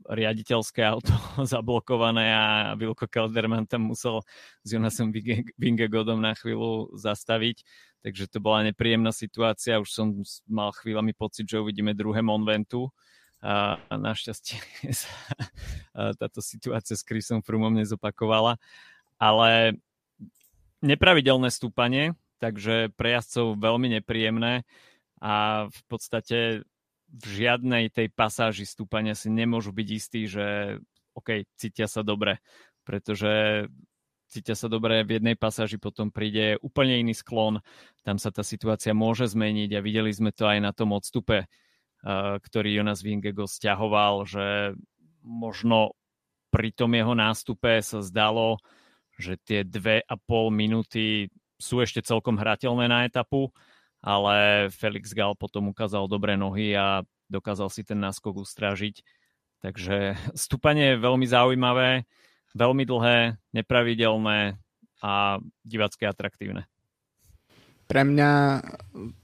riaditeľské 0.08 0.80
auto 0.82 1.12
zablokované 1.52 2.32
a 2.32 2.44
Vilko 2.74 3.04
Kelderman 3.04 3.68
tam 3.68 3.92
musel 3.92 4.24
s 4.64 4.68
Jonasom 4.72 5.12
Vingegodom 5.60 6.18
na 6.18 6.32
chvíľu 6.32 6.88
zastaviť, 6.96 7.62
takže 8.02 8.24
to 8.32 8.40
bola 8.40 8.64
nepríjemná 8.64 9.12
situácia, 9.12 9.80
už 9.80 9.90
som 9.92 10.06
mal 10.48 10.72
chvíľami 10.72 11.12
pocit, 11.12 11.44
že 11.44 11.60
uvidíme 11.60 11.92
druhé 11.92 12.24
Monventu. 12.24 12.88
A, 13.38 13.78
našťastie 13.94 14.58
sa 14.98 15.12
táto 16.18 16.42
situácia 16.42 16.98
s 16.98 17.06
Chrisom 17.06 17.38
Frumom 17.38 17.70
nezopakovala, 17.70 18.58
ale 19.14 19.78
nepravidelné 20.82 21.46
stúpanie, 21.54 22.18
takže 22.42 22.90
pre 22.98 23.14
jazdcov 23.14 23.58
veľmi 23.58 23.98
nepríjemné 24.00 24.66
a 25.18 25.66
v 25.70 25.80
podstate 25.90 26.66
v 27.08 27.26
žiadnej 27.44 27.88
tej 27.88 28.12
pasáži 28.12 28.68
stúpania 28.68 29.16
si 29.16 29.32
nemôžu 29.32 29.72
byť 29.72 29.88
istí, 29.88 30.28
že 30.28 30.78
OK, 31.16 31.48
cítia 31.56 31.88
sa 31.88 32.04
dobre, 32.04 32.38
pretože 32.84 33.64
cítia 34.28 34.52
sa 34.52 34.68
dobre, 34.68 35.02
v 35.02 35.18
jednej 35.18 35.34
pasáži 35.34 35.80
potom 35.80 36.12
príde 36.12 36.60
úplne 36.60 37.00
iný 37.00 37.16
sklon, 37.16 37.64
tam 38.04 38.20
sa 38.20 38.28
tá 38.28 38.44
situácia 38.44 38.92
môže 38.92 39.24
zmeniť 39.24 39.72
a 39.74 39.84
videli 39.84 40.12
sme 40.12 40.30
to 40.36 40.44
aj 40.44 40.60
na 40.60 40.70
tom 40.76 40.92
odstupe, 40.92 41.48
ktorý 42.44 42.68
Jonas 42.78 43.02
Vingego 43.02 43.48
stiahoval, 43.48 44.28
že 44.28 44.76
možno 45.24 45.96
pri 46.52 46.70
tom 46.76 46.94
jeho 46.94 47.16
nástupe 47.16 47.80
sa 47.82 48.04
zdalo, 48.04 48.60
že 49.18 49.40
tie 49.42 49.66
dve 49.66 50.04
a 50.06 50.14
pol 50.14 50.54
minúty 50.54 51.32
sú 51.58 51.82
ešte 51.82 52.04
celkom 52.06 52.38
hrateľné 52.38 52.86
na 52.86 53.02
etapu, 53.02 53.50
ale 54.02 54.68
Felix 54.70 55.10
Gal 55.10 55.34
potom 55.34 55.70
ukázal 55.70 56.06
dobré 56.06 56.38
nohy 56.38 56.74
a 56.78 57.02
dokázal 57.28 57.68
si 57.68 57.82
ten 57.82 57.98
náskok 57.98 58.42
ustrážiť. 58.42 59.02
Takže 59.60 60.16
stúpanie 60.34 60.94
je 60.94 61.02
veľmi 61.02 61.26
zaujímavé, 61.26 62.06
veľmi 62.54 62.84
dlhé, 62.86 63.36
nepravidelné 63.52 64.56
a 65.02 65.38
divacké 65.62 66.10
atraktívne. 66.10 66.66
Pre 67.88 68.04
mňa 68.04 68.60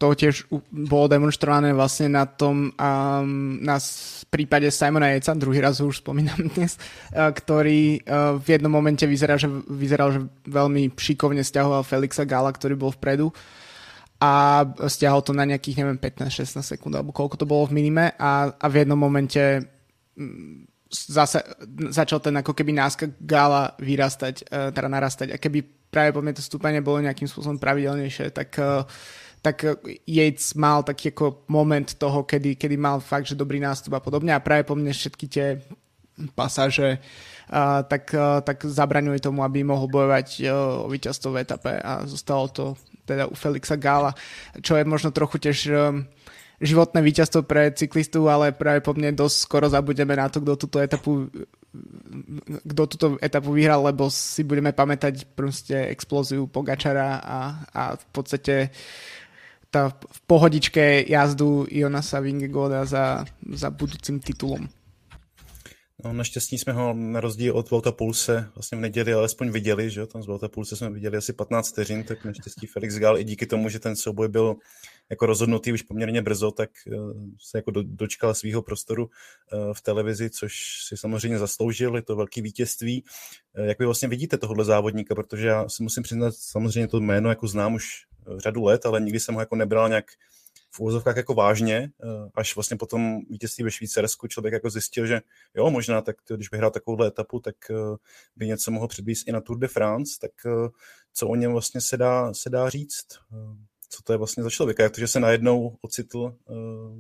to 0.00 0.16
tiež 0.16 0.49
bolo 0.73 1.04
demonstrované 1.04 1.76
vlastne 1.76 2.09
na 2.09 2.25
tom 2.25 2.73
um, 2.73 3.61
na 3.61 3.76
prípade 4.33 4.73
Simona 4.73 5.12
Jeca, 5.12 5.37
druhý 5.37 5.61
raz 5.61 5.85
už 5.85 6.00
spomínam 6.00 6.49
dnes, 6.57 6.81
uh, 7.12 7.28
ktorý 7.28 8.00
uh, 8.09 8.40
v 8.40 8.57
jednom 8.57 8.73
momente 8.73 9.04
vyzeral, 9.04 9.37
že, 9.37 9.52
vyzeral, 9.69 10.16
že 10.16 10.21
veľmi 10.49 10.97
šikovne 10.97 11.45
stiahoval 11.45 11.85
Felixa 11.85 12.25
Gala, 12.25 12.57
ktorý 12.57 12.73
bol 12.73 12.88
vpredu 12.97 13.37
a 14.25 14.64
stiahol 14.88 15.21
to 15.21 15.37
na 15.37 15.45
nejakých, 15.45 15.85
neviem, 15.85 16.00
15-16 16.00 16.64
sekúnd, 16.64 16.97
alebo 16.97 17.12
koľko 17.12 17.37
to 17.37 17.45
bolo 17.45 17.69
v 17.69 17.76
minime 17.76 18.16
a, 18.16 18.49
a 18.57 18.66
v 18.73 18.81
jednom 18.81 18.97
momente 18.97 19.61
mm, 20.16 20.64
zase 20.88 21.45
začal 21.93 22.25
ten 22.25 22.33
ako 22.40 22.57
keby 22.57 22.73
náskak 22.73 23.21
Gala 23.21 23.76
vyrastať, 23.76 24.49
e, 24.49 24.73
teda 24.73 24.88
narastať. 24.88 25.28
A 25.35 25.37
keby 25.37 25.61
práve 25.93 26.16
po 26.16 26.25
mne 26.25 26.33
to 26.33 26.40
stúpanie 26.40 26.81
bolo 26.81 27.04
nejakým 27.04 27.28
spôsobom 27.28 27.61
pravidelnejšie, 27.61 28.33
tak 28.33 28.57
e, 28.57 28.88
tak 29.45 29.61
Yates 30.09 30.57
mal 30.57 30.81
taký 30.81 31.12
ako 31.12 31.45
moment 31.52 31.85
toho, 32.00 32.25
kedy, 32.25 32.57
kedy 32.57 32.81
mal 32.81 32.97
fakt, 33.04 33.28
že 33.28 33.37
dobrý 33.37 33.61
nástup 33.61 33.93
a 33.93 34.00
podobne. 34.00 34.33
A 34.33 34.40
práve 34.40 34.64
po 34.64 34.73
mne 34.73 34.88
všetky 34.88 35.28
tie 35.28 35.61
pasáže 36.33 36.97
uh, 36.97 37.34
tak, 37.89 38.05
tak 38.45 38.57
zabraňuje 38.65 39.21
tomu, 39.21 39.45
aby 39.45 39.61
mohol 39.65 39.87
bojovať 39.89 40.29
uh, 40.45 40.85
o 40.85 40.89
víťazstvo 40.89 41.29
v 41.35 41.41
etape 41.45 41.73
a 41.77 42.09
zostalo 42.09 42.49
to 42.49 42.65
teda 43.05 43.29
u 43.29 43.37
Felixa 43.37 43.77
Gála, 43.77 44.17
čo 44.65 44.81
je 44.81 44.85
možno 44.89 45.13
trochu 45.13 45.37
tiež 45.37 45.59
um, 45.69 46.09
životné 46.65 47.05
víťazstvo 47.05 47.45
pre 47.45 47.69
cyklistu, 47.77 48.25
ale 48.33 48.57
práve 48.57 48.81
po 48.81 48.97
mne 48.97 49.13
dosť 49.13 49.37
skoro 49.45 49.67
zabudeme 49.69 50.17
na 50.17 50.33
to, 50.33 50.41
kto 50.41 50.57
túto 50.57 50.79
etapu 50.81 51.29
kto 52.65 52.83
túto 52.87 53.07
etapu 53.19 53.51
vyhral, 53.51 53.83
lebo 53.83 54.07
si 54.07 54.47
budeme 54.47 54.71
pamätať 54.71 55.27
proste 55.35 55.75
explóziu 55.91 56.47
Pogačara 56.47 57.19
a, 57.19 57.39
a 57.75 57.83
v 57.99 58.07
podstate 58.15 58.71
tá 59.75 59.91
v 59.91 60.21
pohodičke 60.31 61.03
jazdu 61.11 61.67
Jonasa 61.67 62.23
Vingegoda 62.23 62.87
za, 62.87 63.27
za 63.43 63.75
budúcim 63.75 64.23
titulom. 64.23 64.71
No, 66.05 66.13
naštěstí 66.13 66.59
jsme 66.59 66.73
ho 66.73 66.95
na 66.95 67.21
rozdíl 67.21 67.57
od 67.57 67.71
Volta 67.71 67.93
Pulse 67.93 68.51
vlastně 68.55 68.79
v 68.79 68.81
neděli 68.81 69.13
alespoň 69.13 69.51
viděli, 69.51 69.91
že 69.91 70.07
tam 70.07 70.23
z 70.23 70.27
Volta 70.27 70.49
Pulse 70.49 70.77
jsme 70.77 70.91
viděli 70.91 71.17
asi 71.17 71.33
15 71.33 71.69
vteřin, 71.69 72.05
tak 72.05 72.25
naštěstí 72.25 72.67
Felix 72.67 72.95
Gal 72.95 73.19
i 73.19 73.25
díky 73.25 73.47
tomu, 73.47 73.69
že 73.69 73.79
ten 73.79 73.97
souboj 73.97 74.29
byl 74.29 74.55
jako 75.11 75.27
rozhodnutý 75.27 75.73
už 75.73 75.83
poměrně 75.83 76.23
brzo, 76.23 76.51
tak 76.51 76.71
uh, 76.87 77.13
se 77.51 77.59
jako 77.59 77.71
do, 77.71 77.83
dočkal 77.83 78.35
svého 78.35 78.63
prostoru 78.63 79.05
uh, 79.05 79.73
v 79.73 79.83
televizi, 79.83 80.31
což 80.31 80.55
si 80.89 80.97
samozřejmě 80.97 81.39
zasloužil, 81.39 81.97
je 81.97 82.03
to 82.03 82.17
velký 82.17 82.43
vítězství. 82.43 83.05
Uh, 83.59 83.65
jak 83.65 83.79
vy 83.79 83.85
vlastně 83.85 84.09
vidíte 84.09 84.39
tohohle 84.39 84.65
závodníka, 84.65 85.15
protože 85.15 85.49
já 85.49 85.69
si 85.69 85.83
musím 85.83 86.03
přiznat, 86.03 86.35
samozřejmě 86.35 86.89
to 86.89 87.01
jméno 87.01 87.29
jako 87.29 87.49
znám 87.49 87.75
už 87.75 87.85
řadu 88.37 88.65
let, 88.65 88.87
ale 88.87 89.01
nikdy 89.01 89.21
jsem 89.21 89.35
ho 89.35 89.41
jako 89.41 89.57
nebral 89.57 89.89
nějak 89.89 90.05
v 90.75 90.81
úvozovkách 90.81 91.16
jako 91.16 91.35
vážně, 91.35 91.90
eh, 92.04 92.07
až 92.35 92.57
vlastně 92.57 92.76
potom 92.76 93.21
vítězství 93.31 93.64
ve 93.64 93.71
Švýcarsku 93.71 94.28
člověk 94.28 94.52
jako 94.52 94.71
zjistil, 94.71 95.07
že 95.07 95.21
jo, 95.54 95.71
možná 95.71 96.00
tak 96.00 96.16
když 96.28 96.52
vyhrál 96.52 96.71
takovouhle 96.71 97.07
etapu, 97.07 97.40
tak 97.40 97.54
eh, 97.71 97.75
by 98.37 98.47
něco 98.47 98.71
mohl 98.71 98.88
předvíst 98.88 99.28
i 99.28 99.33
na 99.33 99.40
Tour 99.40 99.59
de 99.59 99.69
France, 99.69 100.19
tak 100.21 100.31
eh, 100.47 100.69
co 101.12 101.28
o 101.28 101.35
něm 101.35 101.52
vlastně 101.52 101.81
se 101.81 101.97
dá, 101.97 102.35
se 102.35 102.50
dá 102.50 102.71
říct? 102.71 103.07
Co 103.88 104.02
to 104.02 104.12
je 104.12 104.16
vlastně 104.16 104.43
za 104.43 104.50
člověka? 104.50 104.83
Jak 104.83 104.93
to, 104.93 105.00
že 105.00 105.09
se 105.09 105.21
najednou 105.21 105.76
ocitl 105.81 106.37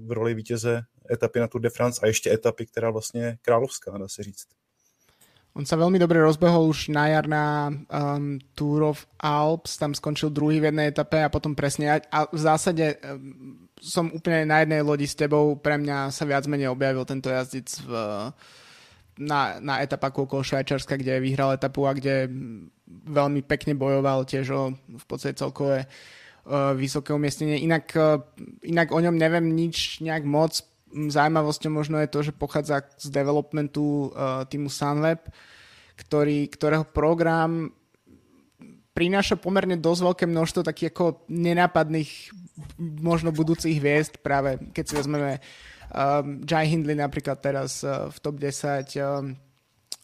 v 0.06 0.12
roli 0.12 0.34
vítěze 0.34 0.82
etapy 1.10 1.40
na 1.40 1.48
Tour 1.48 1.60
de 1.60 1.70
France 1.70 2.00
a 2.02 2.06
ještě 2.06 2.32
etapy, 2.32 2.66
která 2.66 2.90
vlastně 2.90 3.22
je 3.22 3.36
královská, 3.42 3.98
dá 3.98 4.08
se 4.08 4.22
říct. 4.22 4.46
On 5.54 5.62
sa 5.62 5.78
veľmi 5.78 6.02
dobre 6.02 6.18
rozbehol 6.18 6.66
už 6.66 6.90
na 6.90 7.14
jar 7.14 7.30
na 7.30 7.70
um, 7.70 8.42
Tour 8.58 8.90
of 8.90 9.06
Alps, 9.22 9.78
tam 9.78 9.94
skončil 9.94 10.34
druhý 10.34 10.58
v 10.58 10.74
jednej 10.74 10.90
etape 10.90 11.22
a 11.22 11.30
potom 11.30 11.54
presne 11.54 12.02
a 12.10 12.26
v 12.26 12.40
zásade 12.42 12.98
um, 12.98 13.62
som 13.78 14.10
úplne 14.10 14.50
na 14.50 14.66
jednej 14.66 14.82
lodi 14.82 15.06
s 15.06 15.14
tebou, 15.14 15.54
pre 15.54 15.78
mňa 15.78 16.10
sa 16.10 16.26
viac 16.26 16.50
menej 16.50 16.74
objavil 16.74 17.06
tento 17.06 17.30
jazdec 17.30 17.70
v, 17.86 17.92
na, 19.22 19.62
na 19.62 19.78
etapách 19.78 20.26
okolo 20.26 20.42
Švajčarska, 20.42 20.98
kde 20.98 21.22
vyhral 21.22 21.54
etapu 21.54 21.86
a 21.86 21.94
kde 21.94 22.26
veľmi 22.88 23.46
pekne 23.46 23.78
bojoval 23.78 24.26
tiež 24.26 24.46
o 24.50 24.62
v 24.74 25.04
podstate 25.06 25.38
celkové 25.38 25.86
uh, 25.86 26.74
vysoké 26.74 27.14
umiestnenie. 27.14 27.62
Inak, 27.62 27.94
uh, 27.94 28.26
inak 28.66 28.90
o 28.90 28.98
ňom 28.98 29.14
neviem 29.14 29.54
nič 29.54 30.02
nejak 30.02 30.26
moc, 30.26 30.66
zaujímavosťou 30.94 31.70
možno 31.74 31.98
je 32.00 32.08
to, 32.08 32.20
že 32.30 32.32
pochádza 32.32 32.86
z 32.96 33.10
developmentu 33.10 34.08
uh, 34.14 34.46
týmu 34.46 34.70
Sunweb, 34.70 35.26
ktorý, 35.98 36.46
ktorého 36.50 36.86
program 36.86 37.74
prináša 38.94 39.34
pomerne 39.34 39.74
dosť 39.74 40.00
veľké 40.06 40.24
množstvo 40.30 40.62
takých 40.62 40.94
ako 40.94 41.26
nenápadných 41.26 42.30
možno 42.78 43.34
budúcich 43.34 43.82
hviezd, 43.82 44.22
práve 44.22 44.62
keď 44.70 44.84
si 44.86 44.94
vezmeme 44.94 45.42
um, 45.90 46.38
Jai 46.46 46.70
Hindley 46.70 46.94
napríklad 46.94 47.42
teraz 47.42 47.82
uh, 47.82 48.06
v 48.06 48.16
top 48.22 48.38
10, 48.38 48.94
um, 49.02 49.34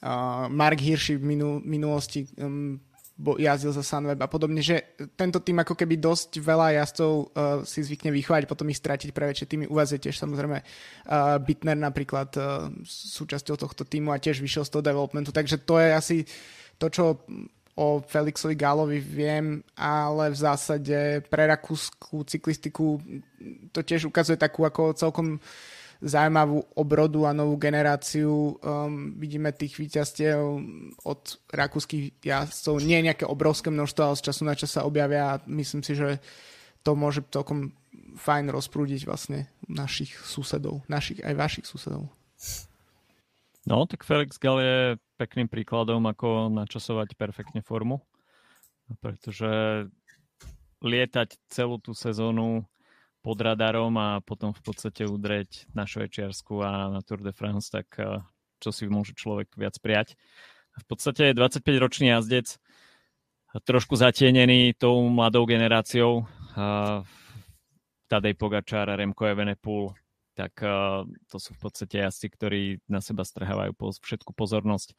uh, 0.03 0.51
Mark 0.51 0.83
Hirschi 0.83 1.17
v 1.17 1.23
minu, 1.23 1.63
minulosti 1.63 2.27
um, 2.43 2.83
jazdil 3.39 3.73
za 3.73 3.85
Sunweb 3.85 4.21
a 4.21 4.29
podobne, 4.29 4.65
že 4.65 4.97
tento 5.15 5.41
tým 5.45 5.61
ako 5.61 5.77
keby 5.77 6.01
dosť 6.01 6.41
veľa 6.41 6.81
jazdcov 6.81 7.13
uh, 7.13 7.27
si 7.69 7.85
zvykne 7.85 8.11
vychovať, 8.11 8.49
potom 8.49 8.69
ich 8.73 8.81
stratiť 8.81 9.13
pre 9.13 9.29
väčšie 9.29 9.47
týmy. 9.47 9.65
Vás 9.69 9.93
je 9.93 10.01
tiež 10.01 10.17
samozrejme 10.17 10.59
uh, 10.61 11.37
Bitner 11.41 11.77
napríklad 11.77 12.31
uh, 12.41 12.73
súčasťou 12.89 13.61
tohto 13.61 13.85
týmu 13.85 14.11
a 14.11 14.23
tiež 14.23 14.41
vyšiel 14.41 14.65
z 14.65 14.73
toho 14.73 14.83
developmentu, 14.85 15.31
takže 15.31 15.61
to 15.63 15.77
je 15.77 15.89
asi 15.93 16.17
to, 16.81 16.89
čo 16.89 17.05
o 17.81 18.03
Felixovi 18.05 18.59
Gálovi 18.59 19.01
viem, 19.01 19.65
ale 19.79 20.33
v 20.33 20.37
zásade 20.37 20.99
pre 21.33 21.49
rakúskú 21.49 22.27
cyklistiku 22.29 23.01
to 23.73 23.81
tiež 23.81 24.05
ukazuje 24.05 24.37
takú 24.37 24.69
ako 24.69 24.93
celkom 24.93 25.39
uh, 25.39 25.80
zaujímavú 26.01 26.65
obrodu 26.75 27.29
a 27.29 27.37
novú 27.37 27.61
generáciu. 27.61 28.57
Um, 28.65 29.15
vidíme 29.21 29.53
tých 29.53 29.77
víťazstiev 29.77 30.41
od 31.05 31.23
rakúskych 31.53 32.25
jazdcov. 32.25 32.81
Nie 32.81 33.05
je 33.05 33.07
nejaké 33.13 33.25
obrovské 33.29 33.69
množstvo, 33.69 34.03
ale 34.03 34.19
z 34.19 34.25
času 34.33 34.43
na 34.49 34.57
čas 34.57 34.73
sa 34.73 34.89
objavia 34.89 35.37
a 35.37 35.41
myslím 35.45 35.85
si, 35.85 35.93
že 35.93 36.19
to 36.81 36.97
môže 36.97 37.21
celkom 37.29 37.77
fajn 38.17 38.49
rozprúdiť 38.49 39.05
vlastne 39.05 39.53
našich 39.69 40.17
susedov, 40.25 40.81
našich 40.89 41.21
aj 41.21 41.35
vašich 41.37 41.67
susedov. 41.69 42.09
No, 43.69 43.85
tak 43.85 44.09
Felix 44.09 44.41
Gal 44.41 44.57
je 44.65 44.77
pekným 45.21 45.53
príkladom, 45.53 46.01
ako 46.09 46.49
načasovať 46.49 47.13
perfektne 47.13 47.61
formu, 47.61 48.01
pretože 49.05 49.85
lietať 50.81 51.37
celú 51.53 51.77
tú 51.77 51.93
sezónu 51.93 52.65
pod 53.21 53.39
radarom 53.41 53.93
a 54.01 54.09
potom 54.25 54.57
v 54.57 54.63
podstate 54.65 55.05
udreť 55.05 55.69
na 55.77 55.85
Švajčiarsku 55.85 56.55
a 56.65 56.89
na 56.89 57.01
Tour 57.05 57.21
de 57.21 57.33
France, 57.37 57.69
tak 57.69 57.89
eh, 58.01 58.25
čo 58.61 58.71
si 58.73 58.89
môže 58.89 59.17
človek 59.17 59.53
viac 59.57 59.77
prijať. 59.81 60.17
V 60.81 60.87
podstate 60.87 61.33
je 61.33 61.39
25-ročný 61.39 62.15
jazdec 62.15 62.61
trošku 63.59 63.99
zatienený 63.99 64.79
tou 64.79 65.03
mladou 65.11 65.43
generáciou. 65.43 66.31
Tadej 68.07 68.35
Pogačár 68.39 68.91
a 68.91 68.99
Remko 68.99 69.27
Evenepoel, 69.27 69.95
tak 70.39 70.63
to 71.27 71.37
sú 71.39 71.55
v 71.55 71.61
podstate 71.63 72.03
jazdci, 72.07 72.27
ktorí 72.31 72.63
na 72.87 73.03
seba 73.03 73.27
strhávajú 73.27 73.75
všetku 73.75 74.35
pozornosť. 74.35 74.95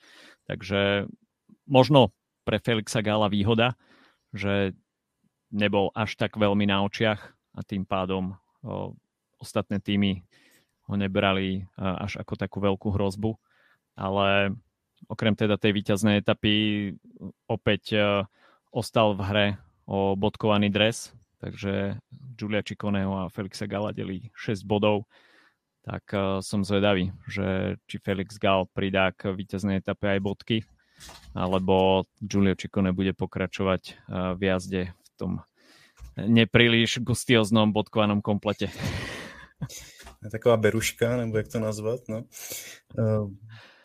Takže 0.48 1.08
možno 1.68 2.12
pre 2.44 2.60
Felixa 2.60 3.04
Gala 3.04 3.32
výhoda, 3.32 3.80
že 4.36 4.76
nebol 5.52 5.92
až 5.96 6.16
tak 6.16 6.40
veľmi 6.40 6.68
na 6.68 6.84
očiach 6.88 7.36
a 7.56 7.60
tým 7.64 7.84
pádom 7.84 8.36
o, 8.64 8.96
ostatné 9.42 9.82
týmy 9.82 10.24
ho 10.92 10.96
nebrali 11.00 11.64
až 11.80 12.20
ako 12.20 12.36
takú 12.36 12.60
veľkú 12.60 12.92
hrozbu. 12.92 13.40
Ale 13.96 14.52
okrem 15.08 15.34
teda 15.34 15.56
tej 15.58 15.72
víťaznej 15.74 16.22
etapy 16.22 16.54
opäť 17.48 17.84
uh, 17.96 18.04
ostal 18.70 19.18
v 19.18 19.22
hre 19.26 19.48
o 19.88 20.14
bodkovaný 20.14 20.70
dres, 20.70 21.16
takže 21.42 21.98
Giulia 22.38 22.62
Cicconeho 22.62 23.26
a 23.26 23.32
Felixa 23.34 23.66
Gala 23.66 23.96
delí 23.96 24.30
6 24.38 24.68
bodov, 24.68 25.10
tak 25.82 26.06
uh, 26.14 26.44
som 26.44 26.62
zvedavý, 26.62 27.10
že 27.26 27.80
či 27.90 27.98
Felix 27.98 28.38
Gal 28.38 28.70
pridá 28.70 29.10
k 29.16 29.34
víťaznej 29.34 29.82
etape 29.82 30.06
aj 30.18 30.20
bodky, 30.22 30.58
alebo 31.34 32.06
Giulio 32.22 32.54
Ciccone 32.54 32.94
bude 32.94 33.18
pokračovať 33.18 34.06
v 34.38 34.42
jazde 34.46 34.94
v 34.94 35.10
tom 35.18 35.32
nepríliš 36.28 37.00
gustioznom 37.00 37.72
bodkovanom 37.74 38.22
komplete. 38.22 38.68
Taková 40.32 40.58
beruška, 40.58 41.18
nebo 41.18 41.38
jak 41.38 41.48
to 41.48 41.60
nazvat. 41.60 42.00
No. 42.10 42.24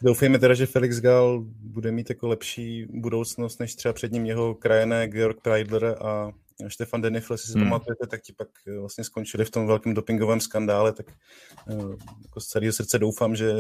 Doufejme 0.03 0.39
teda, 0.39 0.55
že 0.55 0.67
Felix 0.67 1.01
Gal 1.01 1.45
bude 1.47 1.93
mít 1.93 2.11
jako 2.11 2.29
lepší 2.29 2.87
budoucnost, 2.91 3.61
než 3.61 3.75
třeba 3.75 3.93
před 3.93 4.13
ním 4.13 4.27
jeho 4.27 4.55
krajené 4.55 5.09
Georg 5.09 5.41
Preidler 5.43 5.85
a 5.85 6.33
Štefan 6.69 7.01
Denifl, 7.01 7.35
jestli 7.35 7.53
si 7.53 7.59
hmm. 7.59 7.69
pamatujete, 7.69 8.07
tak 8.07 8.23
ti 8.23 8.33
pak 8.33 8.49
eh, 8.67 8.79
vlastně 8.79 9.05
skončili 9.05 9.45
v 9.45 9.51
tom 9.51 9.67
velkém 9.67 9.95
dopingovém 9.95 10.41
skandále, 10.41 10.93
tak 10.93 11.07
eh, 11.71 11.75
jako 12.23 12.41
z 12.41 12.47
celého 12.47 12.73
srdce 12.73 12.99
doufám, 12.99 13.37
že 13.37 13.53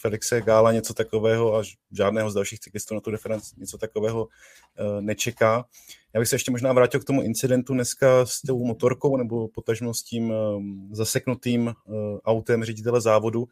Felixe 0.00 0.40
Gála 0.40 0.72
něco 0.72 0.94
takového 0.94 1.56
a 1.56 1.62
žádného 1.92 2.30
z 2.30 2.34
dalších 2.34 2.60
cyklistů 2.60 2.94
na 2.94 3.00
tu 3.00 3.10
referenci 3.10 3.54
něco 3.58 3.78
takového 3.78 4.28
eh, 4.78 5.02
nečeká. 5.02 5.64
Já 6.14 6.20
bych 6.20 6.28
se 6.28 6.34
ještě 6.34 6.50
možná 6.50 6.72
vrátil 6.72 7.00
k 7.00 7.04
tomu 7.04 7.22
incidentu 7.22 7.74
dneska 7.74 8.26
s 8.26 8.40
tou 8.40 8.64
motorkou 8.64 9.16
nebo 9.16 9.48
potažmo 9.48 9.94
s 9.94 10.02
tím 10.02 10.32
zaseknutým 10.90 11.74
autem 12.24 12.64
ředitele 12.64 13.00
závodu. 13.00 13.48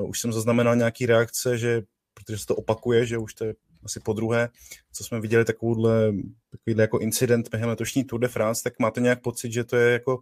Už 0.00 0.20
jsem 0.20 0.32
zaznamenal 0.32 0.76
nějaký 0.76 1.06
reakce, 1.06 1.58
že 1.58 1.82
protože 2.14 2.38
se 2.38 2.46
to 2.46 2.56
opakuje, 2.56 3.06
že 3.06 3.18
už 3.18 3.34
to 3.34 3.44
je 3.44 3.54
asi 3.84 4.00
po 4.00 4.12
druhé, 4.12 4.48
co 4.92 5.04
jsme 5.04 5.20
viděli 5.20 5.44
takovouhle, 5.44 6.12
takovýhle 6.50 6.82
jako 6.82 6.98
incident 6.98 7.50
během 7.50 7.68
letošní 7.68 8.04
Tour 8.04 8.20
de 8.20 8.28
France, 8.28 8.62
tak 8.62 8.78
máte 8.78 9.00
nějak 9.00 9.22
pocit, 9.22 9.52
že 9.52 9.64
to 9.64 9.76
je 9.76 9.92
jako 9.92 10.18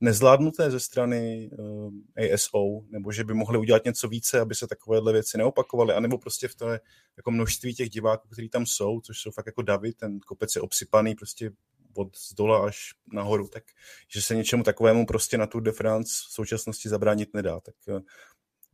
nezvládnuté 0.00 0.70
ze 0.70 0.80
strany 0.80 1.50
uh, 1.58 1.92
eh, 2.16 2.34
ASO, 2.34 2.80
nebo 2.90 3.12
že 3.12 3.24
by 3.24 3.34
mohli 3.34 3.58
udělat 3.58 3.84
něco 3.84 4.08
více, 4.08 4.40
aby 4.40 4.54
se 4.54 4.66
takovéhle 4.66 5.12
věci 5.12 5.38
neopakovaly, 5.38 5.94
anebo 5.94 6.18
prostě 6.18 6.48
v 6.48 6.54
té 6.54 6.80
jako 7.16 7.30
množství 7.30 7.74
těch 7.74 7.90
diváků, 7.90 8.28
kteří 8.28 8.48
tam 8.48 8.66
jsou, 8.66 9.00
což 9.00 9.18
jsou 9.18 9.30
fakt 9.30 9.46
jako 9.46 9.62
davy, 9.62 9.92
ten 9.92 10.20
kopec 10.20 10.56
je 10.56 10.62
obsypaný 10.62 11.14
prostě 11.14 11.50
od 11.96 12.16
z 12.16 12.34
dola 12.34 12.66
až 12.66 12.78
nahoru, 13.12 13.48
tak 13.48 13.64
že 14.08 14.22
se 14.22 14.36
něčemu 14.36 14.62
takovému 14.62 15.06
prostě 15.06 15.38
na 15.38 15.46
Tour 15.46 15.62
de 15.62 15.72
France 15.72 16.12
v 16.28 16.32
současnosti 16.32 16.88
zabránit 16.88 17.34
nedá. 17.34 17.60
Tak 17.60 17.74
uh, 17.88 18.00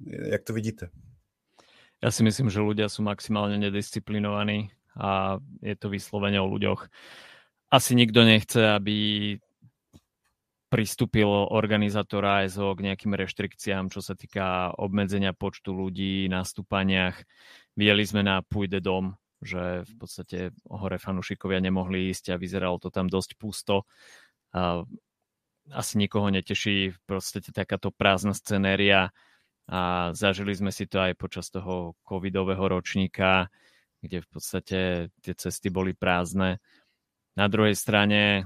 jak 0.07 0.43
to 0.43 0.53
vidíte? 0.53 0.89
Ja 2.03 2.11
si 2.11 2.27
myslím, 2.27 2.51
že 2.51 2.65
ľudia 2.65 2.91
sú 2.91 3.05
maximálne 3.07 3.61
nedisciplinovaní 3.61 4.73
a 4.99 5.39
je 5.63 5.75
to 5.75 5.91
vyslovene 5.91 6.39
o 6.39 6.47
ľuďoch. 6.47 6.87
Asi 7.71 7.99
nikto 7.99 8.23
nechce, 8.23 8.61
aby 8.79 8.97
pristúpil 10.71 11.27
organizátor 11.31 12.27
ASO 12.27 12.75
k 12.75 12.91
nejakým 12.91 13.15
reštrikciám, 13.15 13.95
čo 13.95 14.03
sa 14.03 14.19
týka 14.19 14.75
obmedzenia 14.75 15.31
počtu 15.31 15.71
ľudí 15.71 16.27
na 16.27 16.43
stúpaniach. 16.43 17.23
Videli 17.79 18.03
sme 18.03 18.27
na 18.27 18.43
Puy 18.43 18.67
Dom, 18.67 19.15
že 19.39 19.87
v 19.87 19.95
podstate 19.95 20.39
hore 20.67 20.99
fanúšikovia 20.99 21.63
nemohli 21.63 22.11
ísť 22.11 22.35
a 22.35 22.41
vyzeralo 22.43 22.83
to 22.83 22.91
tam 22.91 23.07
dosť 23.07 23.39
pusto. 23.39 23.87
Asi 25.71 25.95
nikoho 25.95 26.27
neteší 26.29 26.91
v 26.91 27.01
podstate 27.07 27.55
takáto 27.55 27.95
prázdna 27.95 28.35
scenéria 28.35 29.15
a 29.65 30.13
zažili 30.13 30.53
sme 30.53 30.69
si 30.69 30.85
to 30.85 31.01
aj 31.01 31.17
počas 31.17 31.49
toho 31.49 31.97
covidového 32.05 32.69
ročníka, 32.69 33.49
kde 34.05 34.21
v 34.21 34.29
podstate 34.29 34.79
tie 35.25 35.35
cesty 35.35 35.73
boli 35.73 35.97
prázdne. 35.97 36.61
Na 37.33 37.49
druhej 37.49 37.73
strane 37.73 38.45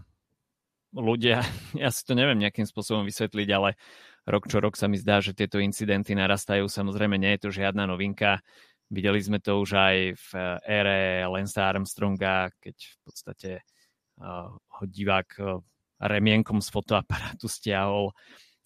ľudia, 0.95 1.43
ja 1.83 1.91
si 1.91 2.07
to 2.07 2.15
neviem 2.15 2.39
nejakým 2.39 2.65
spôsobom 2.65 3.03
vysvetliť, 3.03 3.49
ale 3.51 3.75
rok 4.29 4.47
čo 4.47 4.63
rok 4.63 4.79
sa 4.79 4.87
mi 4.87 4.95
zdá, 4.95 5.19
že 5.19 5.35
tieto 5.35 5.59
incidenty 5.59 6.15
narastajú. 6.15 6.71
Samozrejme, 6.71 7.19
nie 7.19 7.35
je 7.37 7.49
to 7.49 7.51
žiadna 7.51 7.89
novinka. 7.91 8.39
Videli 8.89 9.21
sme 9.21 9.43
to 9.43 9.61
už 9.61 9.71
aj 9.77 9.97
v 10.17 10.31
ére 10.65 11.27
Lensa 11.29 11.69
Armstronga, 11.69 12.49
keď 12.57 12.77
v 12.79 12.97
podstate 13.05 13.51
uh, 14.23 14.49
ho 14.49 14.85
divák 14.89 15.29
uh, 15.45 15.61
remienkom 16.01 16.63
z 16.63 16.73
fotoaparátu 16.73 17.51
stiahol 17.51 18.15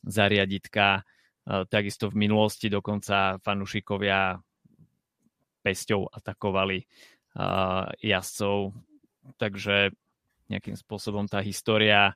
zariaditka 0.05 1.03
Takisto 1.43 2.07
v 2.07 2.27
minulosti 2.27 2.71
dokonca 2.71 3.43
fanúšikovia 3.43 4.39
pesťou 5.63 6.07
atakovali 6.11 6.87
jazdcov, 7.99 8.75
takže 9.39 9.91
nejakým 10.47 10.79
spôsobom 10.79 11.27
tá 11.27 11.43
história 11.43 12.15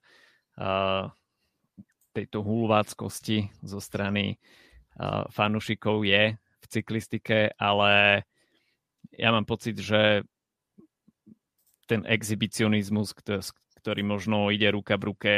tejto 2.15 2.39
hulváckosti 2.47 3.51
zo 3.67 3.83
strany 3.83 4.39
fanúšikov 5.35 6.07
je 6.07 6.39
v 6.39 6.65
cyklistike, 6.71 7.51
ale 7.59 8.23
ja 9.15 9.31
mám 9.35 9.47
pocit, 9.47 9.79
že 9.79 10.23
ten 11.87 12.03
exhibicionizmus, 12.07 13.15
ktorý 13.15 14.03
možno 14.03 14.51
ide 14.51 14.71
ruka 14.75 14.99
v 14.99 15.07
ruke 15.15 15.35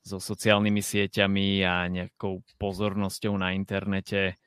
so 0.00 0.16
sociálnymi 0.16 0.80
sieťami 0.80 1.60
a 1.64 1.86
nejakou 1.88 2.40
pozornosťou 2.56 3.36
na 3.36 3.52
internete, 3.52 4.40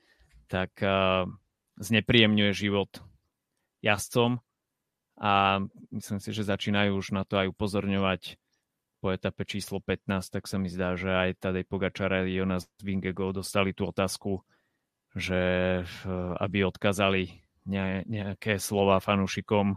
tak 0.50 0.74
uh, 0.82 1.30
znepríjemňuje 1.78 2.52
život 2.54 3.02
jazdcom 3.86 4.42
a 5.22 5.62
myslím 5.94 6.20
si, 6.20 6.30
že 6.34 6.50
začínajú 6.50 6.98
už 6.98 7.14
na 7.14 7.24
to 7.24 7.38
aj 7.38 7.54
upozorňovať 7.54 8.42
po 9.04 9.12
etape 9.12 9.44
číslo 9.44 9.84
15, 9.84 10.32
tak 10.32 10.48
sa 10.48 10.56
mi 10.56 10.72
zdá, 10.72 10.96
že 10.96 11.12
aj 11.12 11.44
Tadej 11.44 11.68
Pogačar 11.68 12.16
a 12.16 12.24
Jonas 12.24 12.72
Vingego 12.80 13.36
dostali 13.36 13.76
tú 13.76 13.92
otázku, 13.92 14.42
že 15.14 15.84
uh, 15.84 16.34
aby 16.40 16.66
odkazali 16.66 17.44
nejaké 17.64 18.60
slova 18.60 19.00
fanúšikom, 19.00 19.76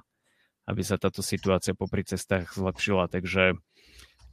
aby 0.66 0.82
sa 0.82 0.98
táto 0.98 1.22
situácia 1.22 1.74
popri 1.74 2.02
cestách 2.02 2.50
zlepšila. 2.54 3.06
Takže 3.06 3.54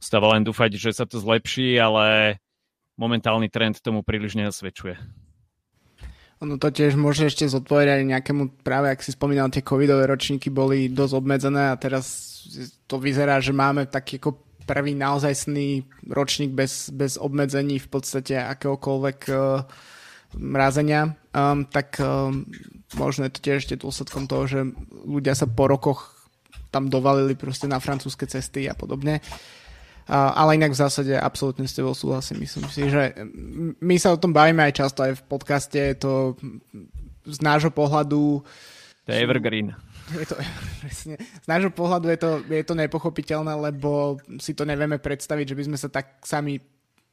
Stáva 0.04 0.36
len 0.36 0.44
dúfať, 0.44 0.76
že 0.76 0.92
sa 0.92 1.08
to 1.08 1.16
zlepší, 1.16 1.80
ale 1.80 2.36
momentálny 3.00 3.48
trend 3.48 3.80
tomu 3.80 4.04
príliš 4.04 4.36
nenasvedčuje. 4.36 5.00
Ono 6.44 6.60
to 6.60 6.68
tiež 6.68 7.00
môže 7.00 7.32
ešte 7.32 7.48
zodpovedať 7.48 8.04
nejakému, 8.04 8.60
práve 8.60 8.92
ak 8.92 9.00
si 9.00 9.16
spomínal, 9.16 9.48
tie 9.48 9.64
covidové 9.64 10.04
ročníky 10.04 10.52
boli 10.52 10.92
dosť 10.92 11.14
obmedzené 11.16 11.72
a 11.72 11.80
teraz 11.80 12.04
to 12.84 13.00
vyzerá, 13.00 13.40
že 13.40 13.56
máme 13.56 13.88
taký 13.88 14.20
ako 14.20 14.44
prvý 14.68 14.92
naozajstný 14.92 15.88
ročník 16.12 16.52
bez, 16.52 16.92
bez 16.92 17.16
obmedzení 17.16 17.80
v 17.80 17.88
podstate 17.88 18.36
akéhokoľvek 18.36 19.18
uh, 19.32 19.64
mrazenia, 20.36 21.16
um, 21.32 21.64
tak 21.64 21.96
um, 22.02 22.44
možno 22.92 23.24
je 23.24 23.32
to 23.32 23.40
tiež 23.40 23.64
ešte 23.64 23.80
dôsledkom 23.80 24.28
toho, 24.28 24.44
že 24.44 24.60
ľudia 25.08 25.32
sa 25.32 25.48
po 25.48 25.64
rokoch 25.64 26.12
tam 26.68 26.90
dovalili 26.90 27.38
proste 27.38 27.70
na 27.70 27.78
francúzske 27.78 28.26
cesty 28.26 28.66
a 28.66 28.74
podobne. 28.74 29.22
Ale 30.08 30.60
inak 30.60 30.76
v 30.76 30.80
zásade 30.84 31.12
absolútne 31.16 31.64
s 31.64 31.72
tebou 31.72 31.96
súhlasím. 31.96 32.44
Myslím 32.44 32.68
si, 32.68 32.88
že 32.92 33.16
my 33.80 33.96
sa 33.96 34.12
o 34.12 34.20
tom 34.20 34.36
bavíme 34.36 34.60
aj 34.60 34.76
často 34.76 35.00
aj 35.00 35.16
v 35.16 35.22
podcaste, 35.24 35.78
je 35.80 35.96
to 35.96 36.12
z 37.24 37.38
nášho 37.40 37.72
pohľadu... 37.72 38.44
To 39.04 39.10
je 39.12 39.20
evergreen. 39.20 39.72
Je 40.12 40.28
to, 40.28 40.36
presne, 40.84 41.16
z 41.16 41.46
nášho 41.48 41.72
pohľadu 41.72 42.12
je 42.12 42.18
to, 42.20 42.30
je 42.44 42.64
to 42.64 42.74
nepochopiteľné, 42.76 43.56
lebo 43.56 44.20
si 44.36 44.52
to 44.52 44.68
nevieme 44.68 45.00
predstaviť, 45.00 45.56
že 45.56 45.56
by 45.56 45.64
sme 45.72 45.78
sa 45.80 45.88
tak 45.88 46.20
sami 46.20 46.60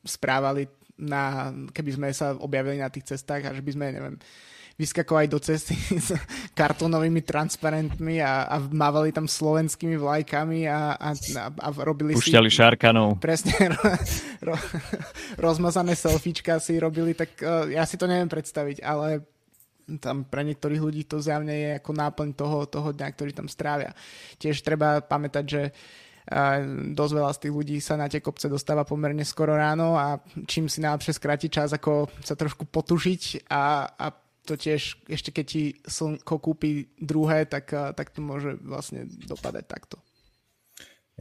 správali, 0.04 0.68
na, 1.02 1.50
keby 1.72 1.92
sme 1.96 2.08
sa 2.12 2.36
objavili 2.36 2.78
na 2.78 2.92
tých 2.92 3.16
cestách 3.16 3.48
a 3.48 3.56
že 3.56 3.64
by 3.64 3.72
sme, 3.74 3.86
neviem, 3.96 4.16
vyskakovali 4.82 5.30
do 5.30 5.38
cesty 5.38 5.78
s 6.08 6.10
kartónovými 6.58 7.22
transparentmi 7.22 8.18
a, 8.18 8.50
a 8.50 8.58
mávali 8.58 9.14
tam 9.14 9.30
slovenskými 9.30 9.94
vlajkami 10.02 10.66
a, 10.66 10.98
a, 10.98 11.10
a 11.46 11.68
robili 11.86 12.18
Pušťali 12.18 12.50
si... 12.50 12.58
šarkanov. 12.58 13.22
Presne, 13.22 13.54
ro, 13.78 13.94
ro, 14.42 14.56
rozmazané 15.38 15.94
selfiečka 15.94 16.58
si 16.58 16.82
robili, 16.82 17.14
tak 17.14 17.38
uh, 17.46 17.70
ja 17.70 17.86
si 17.86 18.02
to 18.02 18.10
neviem 18.10 18.28
predstaviť, 18.28 18.82
ale 18.82 19.22
tam 20.02 20.24
pre 20.26 20.42
niektorých 20.48 20.82
ľudí 20.82 21.04
to 21.06 21.20
zjavne 21.22 21.52
je 21.52 21.70
ako 21.78 21.92
náplň 21.94 22.30
toho, 22.34 22.64
toho 22.66 22.90
dňa, 22.96 23.08
ktorý 23.12 23.32
tam 23.36 23.52
strávia. 23.52 23.92
Tiež 24.40 24.64
treba 24.64 25.04
pamätať, 25.04 25.46
že 25.46 25.62
dosť 26.96 27.14
veľa 27.18 27.32
z 27.34 27.42
tých 27.42 27.54
ľudí 27.54 27.78
sa 27.82 27.98
na 27.98 28.08
tie 28.08 28.22
kopce 28.22 28.46
dostáva 28.46 28.86
pomerne 28.86 29.26
skoro 29.26 29.58
ráno 29.58 29.98
a 29.98 30.22
čím 30.46 30.70
si 30.70 30.80
najlepšie 30.80 31.18
skráti 31.18 31.48
čas, 31.50 31.74
ako 31.74 32.08
sa 32.22 32.38
trošku 32.38 32.70
potužiť 32.70 33.50
a, 33.50 33.90
a 33.90 34.08
to 34.52 34.60
tiež, 34.60 35.08
ešte 35.08 35.32
keď 35.32 35.46
ti 35.48 35.64
slnko 35.88 36.36
kúpi 36.44 36.92
druhé, 37.00 37.48
tak, 37.48 37.72
tak 37.72 38.12
to 38.12 38.20
môže 38.20 38.60
vlastne 38.60 39.08
dopadať 39.08 39.64
takto. 39.64 40.04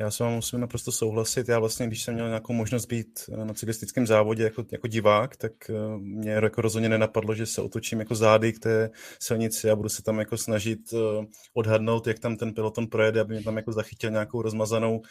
Já 0.00 0.10
s 0.10 0.18
vámi 0.18 0.34
musím 0.34 0.60
naprosto 0.60 0.92
souhlasit. 0.92 1.48
Já 1.48 1.58
vlastně, 1.58 1.86
když 1.86 2.02
jsem 2.02 2.14
měl 2.14 2.28
nějakou 2.28 2.52
možnost 2.52 2.86
být 2.86 3.30
eh, 3.32 3.44
na 3.44 3.54
cyklistickém 3.54 4.06
závodě 4.06 4.44
jako, 4.44 4.64
jako 4.72 4.86
divák, 4.86 5.36
tak 5.36 5.52
eh, 5.70 5.98
mě 5.98 6.30
jako 6.30 6.60
rozhodně 6.60 6.88
nenapadlo, 6.88 7.34
že 7.34 7.46
se 7.46 7.62
otočím 7.62 7.98
jako 8.00 8.14
zády 8.14 8.52
k 8.52 8.58
té 8.58 8.90
silnici 9.18 9.70
a 9.70 9.76
budu 9.76 9.88
se 9.88 10.02
tam 10.02 10.18
jako 10.18 10.36
snažit 10.36 10.80
eh, 10.94 11.26
odhadnout, 11.54 12.06
jak 12.06 12.18
tam 12.18 12.36
ten 12.36 12.54
peloton 12.54 12.86
projede, 12.86 13.20
aby 13.20 13.34
mě 13.34 13.42
tam 13.42 13.56
jako 13.56 13.72
zachytil 13.72 14.10
nějakou 14.10 14.42
rozmazanou 14.42 15.02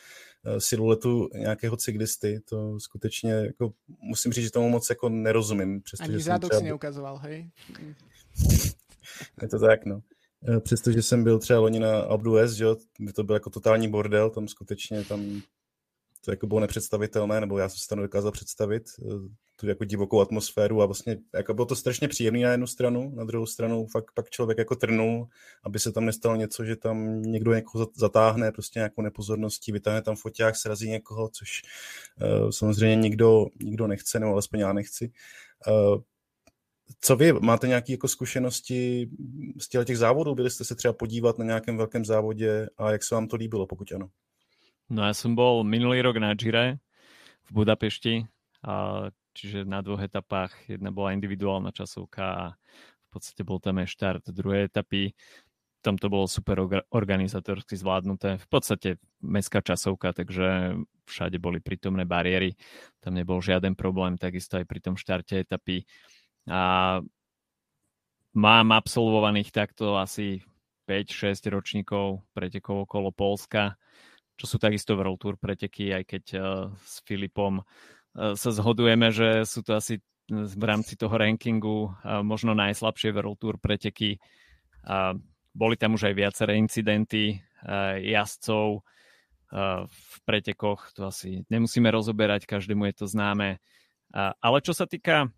siluetu 0.57 1.29
nějakého 1.35 1.77
cyklisty. 1.77 2.39
To 2.49 2.79
skutečně 2.79 3.31
jako, 3.31 3.73
musím 4.01 4.33
říct, 4.33 4.43
že 4.43 4.51
tomu 4.51 4.69
moc 4.69 4.89
jako 4.89 5.09
nerozumím. 5.09 5.81
Ani 5.99 6.19
zádok 6.19 6.49
třeba... 6.49 6.59
si 6.59 6.65
neukazoval, 6.65 7.17
hej? 7.17 7.49
Je 9.41 9.47
to 9.47 9.59
tak, 9.59 9.85
no. 9.85 10.01
Eh, 10.47 10.59
přestože 10.59 11.01
jsem 11.01 11.23
byl 11.23 11.39
třeba 11.39 11.59
loni 11.59 11.79
na 11.79 11.99
Abdu 11.99 12.37
S, 12.37 12.53
že 12.53 12.65
to 13.15 13.23
byl 13.23 13.35
jako 13.35 13.49
totální 13.49 13.87
bordel, 13.87 14.29
tam 14.29 14.47
skutečně 14.47 15.05
tam 15.05 15.41
to 16.25 16.31
jako 16.31 16.47
bylo 16.47 16.59
nepředstavitelné, 16.59 17.41
nebo 17.41 17.57
já 17.57 17.69
jsem 17.69 17.77
si 17.77 17.87
to 17.87 17.95
nedokázal 17.95 18.31
představit, 18.31 18.83
eh, 19.01 19.05
tu 19.59 19.67
jako 19.67 19.85
divokou 19.85 20.21
atmosféru 20.21 20.81
a 20.81 20.85
vlastně 20.85 21.17
jako 21.33 21.53
bylo 21.53 21.65
to 21.65 21.75
strašně 21.75 22.07
příjemné 22.07 22.43
na 22.43 22.51
jednu 22.51 22.67
stranu, 22.67 23.11
na 23.15 23.23
druhou 23.23 23.45
stranu 23.45 23.87
fakt 23.87 24.11
pak 24.15 24.29
člověk 24.29 24.57
jako 24.57 24.75
trnul, 24.75 25.27
aby 25.63 25.79
se 25.79 25.91
tam 25.91 26.05
nestalo 26.05 26.35
něco, 26.35 26.65
že 26.65 26.75
tam 26.75 27.21
někdo 27.21 27.53
někoho 27.53 27.87
zatáhne 27.95 28.51
prostě 28.51 28.79
nějakou 28.79 29.01
nepozorností, 29.01 29.71
vytáhne 29.71 30.01
tam 30.01 30.15
foťák, 30.15 30.55
srazí 30.55 30.89
někoho, 30.89 31.29
což 31.29 31.61
uh, 32.21 32.49
samozřejmě 32.49 32.95
nikdo, 32.95 33.45
nikdo 33.63 33.87
nechce, 33.87 34.19
nebo 34.19 34.31
alespoň 34.31 34.59
já 34.59 34.73
nechci. 34.73 35.11
Uh, 35.67 36.01
co 37.01 37.15
vy, 37.15 37.33
máte 37.33 37.67
nějaké 37.67 37.91
jako 37.93 38.07
zkušenosti 38.07 39.09
z 39.59 39.67
těch 39.85 39.97
závodů? 39.97 40.35
Byli 40.35 40.49
jste 40.49 40.63
se 40.63 40.75
třeba 40.75 40.93
podívat 40.93 41.37
na 41.37 41.45
nějakém 41.45 41.77
velkém 41.77 42.05
závodě 42.05 42.69
a 42.77 42.91
jak 42.91 43.03
se 43.03 43.15
vám 43.15 43.27
to 43.27 43.35
líbilo, 43.35 43.67
pokud 43.67 43.91
ano? 43.91 44.09
No 44.89 45.05
ja 45.05 45.13
som 45.13 45.37
bol 45.37 45.61
minulý 45.61 46.01
rok 46.01 46.17
na 46.17 46.33
Gire 46.33 46.81
v 47.45 47.51
Budapešti, 47.53 48.25
a 48.65 49.03
čiže 49.39 49.63
na 49.63 49.79
dvoch 49.79 50.03
etapách. 50.03 50.51
Jedna 50.67 50.91
bola 50.91 51.15
individuálna 51.15 51.71
časovka 51.71 52.25
a 52.27 52.45
v 53.07 53.07
podstate 53.09 53.41
bol 53.47 53.63
tam 53.63 53.79
aj 53.79 53.87
štart 53.87 54.23
druhej 54.35 54.67
etapy. 54.67 55.15
Tam 55.79 55.95
to 55.95 56.11
bolo 56.11 56.27
super 56.27 56.59
organizátorsky 56.91 57.79
zvládnuté. 57.79 58.35
V 58.35 58.47
podstate 58.51 58.99
mestská 59.23 59.63
časovka, 59.63 60.11
takže 60.11 60.75
všade 61.07 61.39
boli 61.39 61.63
prítomné 61.63 62.03
bariéry. 62.03 62.59
Tam 62.99 63.15
nebol 63.15 63.39
žiaden 63.39 63.79
problém, 63.79 64.19
takisto 64.19 64.59
aj 64.59 64.67
pri 64.67 64.79
tom 64.83 64.99
štarte 64.99 65.39
etapy 65.39 65.87
a 66.49 66.97
mám 68.33 68.67
absolvovaných 68.73 69.53
takto 69.53 70.01
asi 70.01 70.41
5-6 70.89 71.53
ročníkov 71.53 72.25
pretekov 72.33 72.89
okolo 72.89 73.13
Polska, 73.13 73.77
čo 74.33 74.45
sú 74.49 74.57
takisto 74.57 74.97
World 74.97 75.21
Tour 75.21 75.35
preteky, 75.37 75.93
aj 75.93 76.03
keď 76.09 76.23
uh, 76.33 76.41
s 76.81 77.05
Filipom 77.05 77.61
sa 78.19 78.49
zhodujeme, 78.51 79.15
že 79.15 79.47
sú 79.47 79.63
to 79.63 79.79
asi 79.79 80.03
v 80.29 80.63
rámci 80.67 80.99
toho 80.99 81.15
rankingu 81.15 81.95
možno 82.21 82.51
najslabšie 82.53 83.15
World 83.15 83.39
Tour 83.39 83.55
preteky. 83.57 84.19
Boli 85.55 85.75
tam 85.79 85.95
už 85.95 86.11
aj 86.11 86.15
viaceré 86.19 86.59
incidenty 86.59 87.39
jazdcov 88.03 88.83
v 89.89 90.15
pretekoch, 90.29 90.93
to 90.93 91.09
asi 91.09 91.41
nemusíme 91.49 91.89
rozoberať, 91.89 92.45
každému 92.45 92.85
je 92.93 92.95
to 93.01 93.05
známe. 93.09 93.57
Ale 94.13 94.57
čo 94.61 94.77
sa 94.77 94.85
týka 94.85 95.33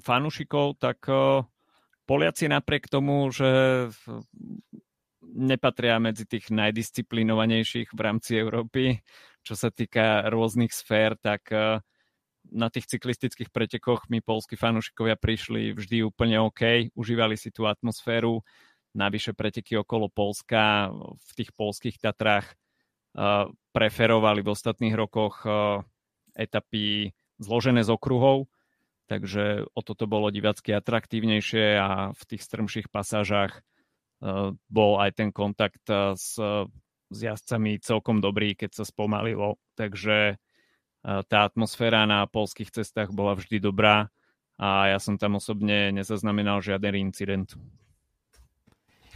fanúšikov, 0.00 0.80
tak 0.80 1.04
Poliaci 2.04 2.48
napriek 2.48 2.88
tomu, 2.88 3.28
že 3.32 3.88
nepatria 5.24 5.96
medzi 6.00 6.28
tých 6.28 6.52
najdisciplinovanejších 6.52 7.92
v 7.92 8.00
rámci 8.00 8.36
Európy, 8.36 9.00
čo 9.44 9.56
sa 9.56 9.72
týka 9.72 10.28
rôznych 10.28 10.72
sfér, 10.72 11.16
tak 11.16 11.48
na 12.52 12.68
tých 12.68 12.90
cyklistických 12.90 13.48
pretekoch 13.48 14.08
my 14.12 14.20
polskí 14.20 14.58
fanúšikovia 14.58 15.16
prišli 15.16 15.72
vždy 15.72 16.04
úplne 16.04 16.40
OK, 16.44 16.92
užívali 16.92 17.38
si 17.40 17.48
tú 17.48 17.64
atmosféru, 17.64 18.44
navyše 18.94 19.34
preteky 19.34 19.74
okolo 19.80 20.06
Polska 20.08 20.92
v 21.18 21.30
tých 21.34 21.50
polských 21.56 21.98
Tatrách 21.98 22.54
preferovali 23.74 24.42
v 24.42 24.50
ostatných 24.50 24.94
rokoch 24.94 25.46
etapy 26.34 27.14
zložené 27.38 27.82
z 27.86 27.90
okruhov, 27.90 28.50
takže 29.06 29.66
o 29.70 29.80
toto 29.82 30.06
bolo 30.06 30.30
divácky 30.30 30.74
atraktívnejšie 30.74 31.78
a 31.78 32.10
v 32.14 32.22
tých 32.26 32.42
strmších 32.42 32.88
pasážach 32.90 33.60
uh, 33.60 34.54
bol 34.70 34.98
aj 34.98 35.10
ten 35.18 35.30
kontakt 35.30 35.86
s, 35.90 36.38
s 37.10 37.18
jazdcami 37.18 37.78
celkom 37.82 38.18
dobrý, 38.18 38.58
keď 38.58 38.82
sa 38.82 38.84
spomalilo, 38.86 39.58
takže 39.78 40.38
tá 41.04 41.38
atmosféra 41.44 42.08
na 42.08 42.24
polských 42.24 42.72
cestách 42.72 43.12
bola 43.12 43.36
vždy 43.36 43.60
dobrá 43.60 44.08
a 44.56 44.88
ja 44.88 44.98
som 44.98 45.20
tam 45.20 45.36
osobne 45.36 45.92
nezaznamenal 45.92 46.64
žiaden 46.64 46.96
incident. 46.96 47.52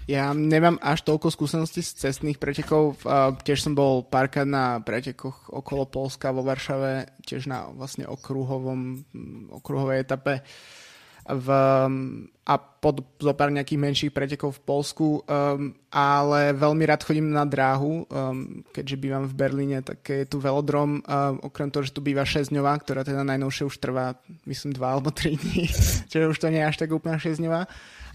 Ja 0.09 0.33
nemám 0.33 0.81
až 0.81 1.05
toľko 1.05 1.29
skúseností 1.29 1.85
z 1.85 2.09
cestných 2.09 2.41
pretekov. 2.41 2.97
Tiež 3.45 3.61
som 3.61 3.77
bol 3.77 4.09
párkrát 4.09 4.49
na 4.49 4.81
pretekoch 4.81 5.53
okolo 5.53 5.85
Polska 5.85 6.33
vo 6.33 6.41
Varšave, 6.41 7.21
tiež 7.29 7.45
na 7.45 7.69
vlastne 7.69 8.09
okruhovom, 8.09 9.05
okruhovej 9.53 10.09
etape 10.09 10.41
v, 11.29 11.49
a 12.49 12.55
pod 12.57 13.05
zo 13.21 13.33
pár 13.37 13.53
nejakých 13.53 13.83
menších 13.83 14.13
pretekov 14.15 14.57
v 14.57 14.65
Polsku, 14.65 15.07
um, 15.21 15.77
ale 15.93 16.57
veľmi 16.57 16.85
rád 16.89 17.05
chodím 17.05 17.29
na 17.29 17.45
dráhu, 17.45 18.09
um, 18.09 18.65
keďže 18.73 18.97
bývam 18.97 19.25
v 19.29 19.37
Berlíne, 19.37 19.79
tak 19.85 20.01
je 20.09 20.25
tu 20.25 20.41
velodrom, 20.41 20.99
um, 20.99 21.37
okrem 21.45 21.69
toho, 21.69 21.85
že 21.85 21.93
tu 21.93 22.01
býva 22.01 22.25
6 22.25 22.49
dňová, 22.49 22.73
ktorá 22.81 23.05
teda 23.05 23.23
najnovšie 23.29 23.69
už 23.69 23.77
trvá, 23.77 24.17
myslím, 24.49 24.73
2 24.73 24.81
alebo 24.81 25.13
3 25.13 25.37
dní, 25.37 25.69
čiže 26.11 26.31
už 26.33 26.39
to 26.41 26.49
nie 26.49 26.65
je 26.65 26.69
až 26.73 26.77
tak 26.81 26.91
úplne 26.91 27.21
6 27.21 27.37
dňová 27.39 27.69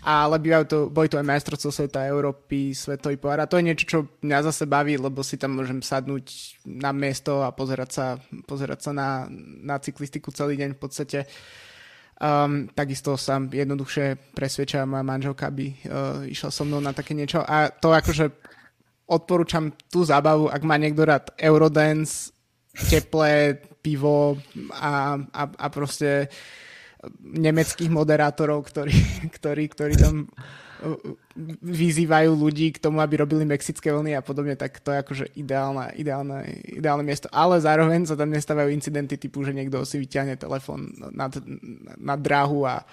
ale 0.04 0.36
bývajú 0.36 0.66
to, 0.68 0.78
boli 0.92 1.08
to 1.08 1.16
aj 1.16 1.24
majstrovstvo 1.24 1.72
sveta, 1.72 2.12
Európy, 2.12 2.76
svetový 2.76 3.16
pohár 3.16 3.40
a 3.40 3.48
to 3.48 3.56
je 3.56 3.68
niečo, 3.72 3.86
čo 3.88 4.00
mňa 4.20 4.52
zase 4.52 4.68
baví, 4.68 5.00
lebo 5.00 5.24
si 5.24 5.40
tam 5.40 5.56
môžem 5.56 5.80
sadnúť 5.80 6.60
na 6.68 6.92
miesto 6.92 7.40
a 7.40 7.56
pozerať 7.56 7.90
sa, 7.90 8.06
pozerať 8.44 8.80
sa 8.84 8.92
na, 8.92 9.10
na 9.64 9.80
cyklistiku 9.80 10.36
celý 10.36 10.60
deň 10.60 10.76
v 10.76 10.80
podstate. 10.80 11.20
Um, 12.22 12.70
takisto 12.72 13.18
sa 13.18 13.42
jednoduchšie 13.42 14.36
presvedča 14.38 14.86
moja 14.86 15.04
manželka, 15.04 15.50
aby 15.50 15.74
uh, 15.74 16.24
išla 16.30 16.50
so 16.54 16.64
mnou 16.64 16.80
na 16.80 16.94
také 16.94 17.18
niečo. 17.18 17.42
A 17.42 17.74
to 17.74 17.92
akože 17.92 18.30
odporúčam 19.10 19.74
tú 19.92 20.06
zábavu, 20.08 20.48
ak 20.48 20.62
má 20.64 20.80
niekto 20.80 21.04
rád 21.04 21.34
Eurodance, 21.36 22.32
teplé 22.74 23.60
pivo 23.84 24.40
a, 24.74 25.20
a, 25.20 25.44
a 25.46 25.68
proste 25.70 26.32
nemeckých 27.20 27.92
moderátorov, 27.92 28.66
ktorí, 28.72 28.96
ktorí, 29.38 29.64
ktorí 29.70 29.94
tam 30.00 30.26
vyzývajú 31.62 32.32
ľudí 32.36 32.76
k 32.76 32.82
tomu, 32.82 33.00
aby 33.00 33.20
robili 33.20 33.48
mexické 33.48 33.90
vlny 33.90 34.18
a 34.18 34.22
podobne, 34.22 34.54
tak 34.60 34.84
to 34.84 34.92
je 34.92 35.02
akože 35.02 35.26
ideálne, 35.40 35.90
ideálne, 35.96 36.44
ideálne 36.68 37.06
miesto. 37.06 37.32
Ale 37.32 37.58
zároveň 37.62 38.08
sa 38.08 38.20
tam 38.20 38.30
nestávajú 38.30 38.70
incidenty 38.70 39.16
typu, 39.16 39.42
že 39.42 39.56
niekto 39.56 39.82
si 39.88 40.00
vyťahne 40.00 40.36
telefon 40.36 40.92
nad, 41.16 41.32
nad 41.98 42.20
dráhu 42.20 42.68
a 42.68 42.84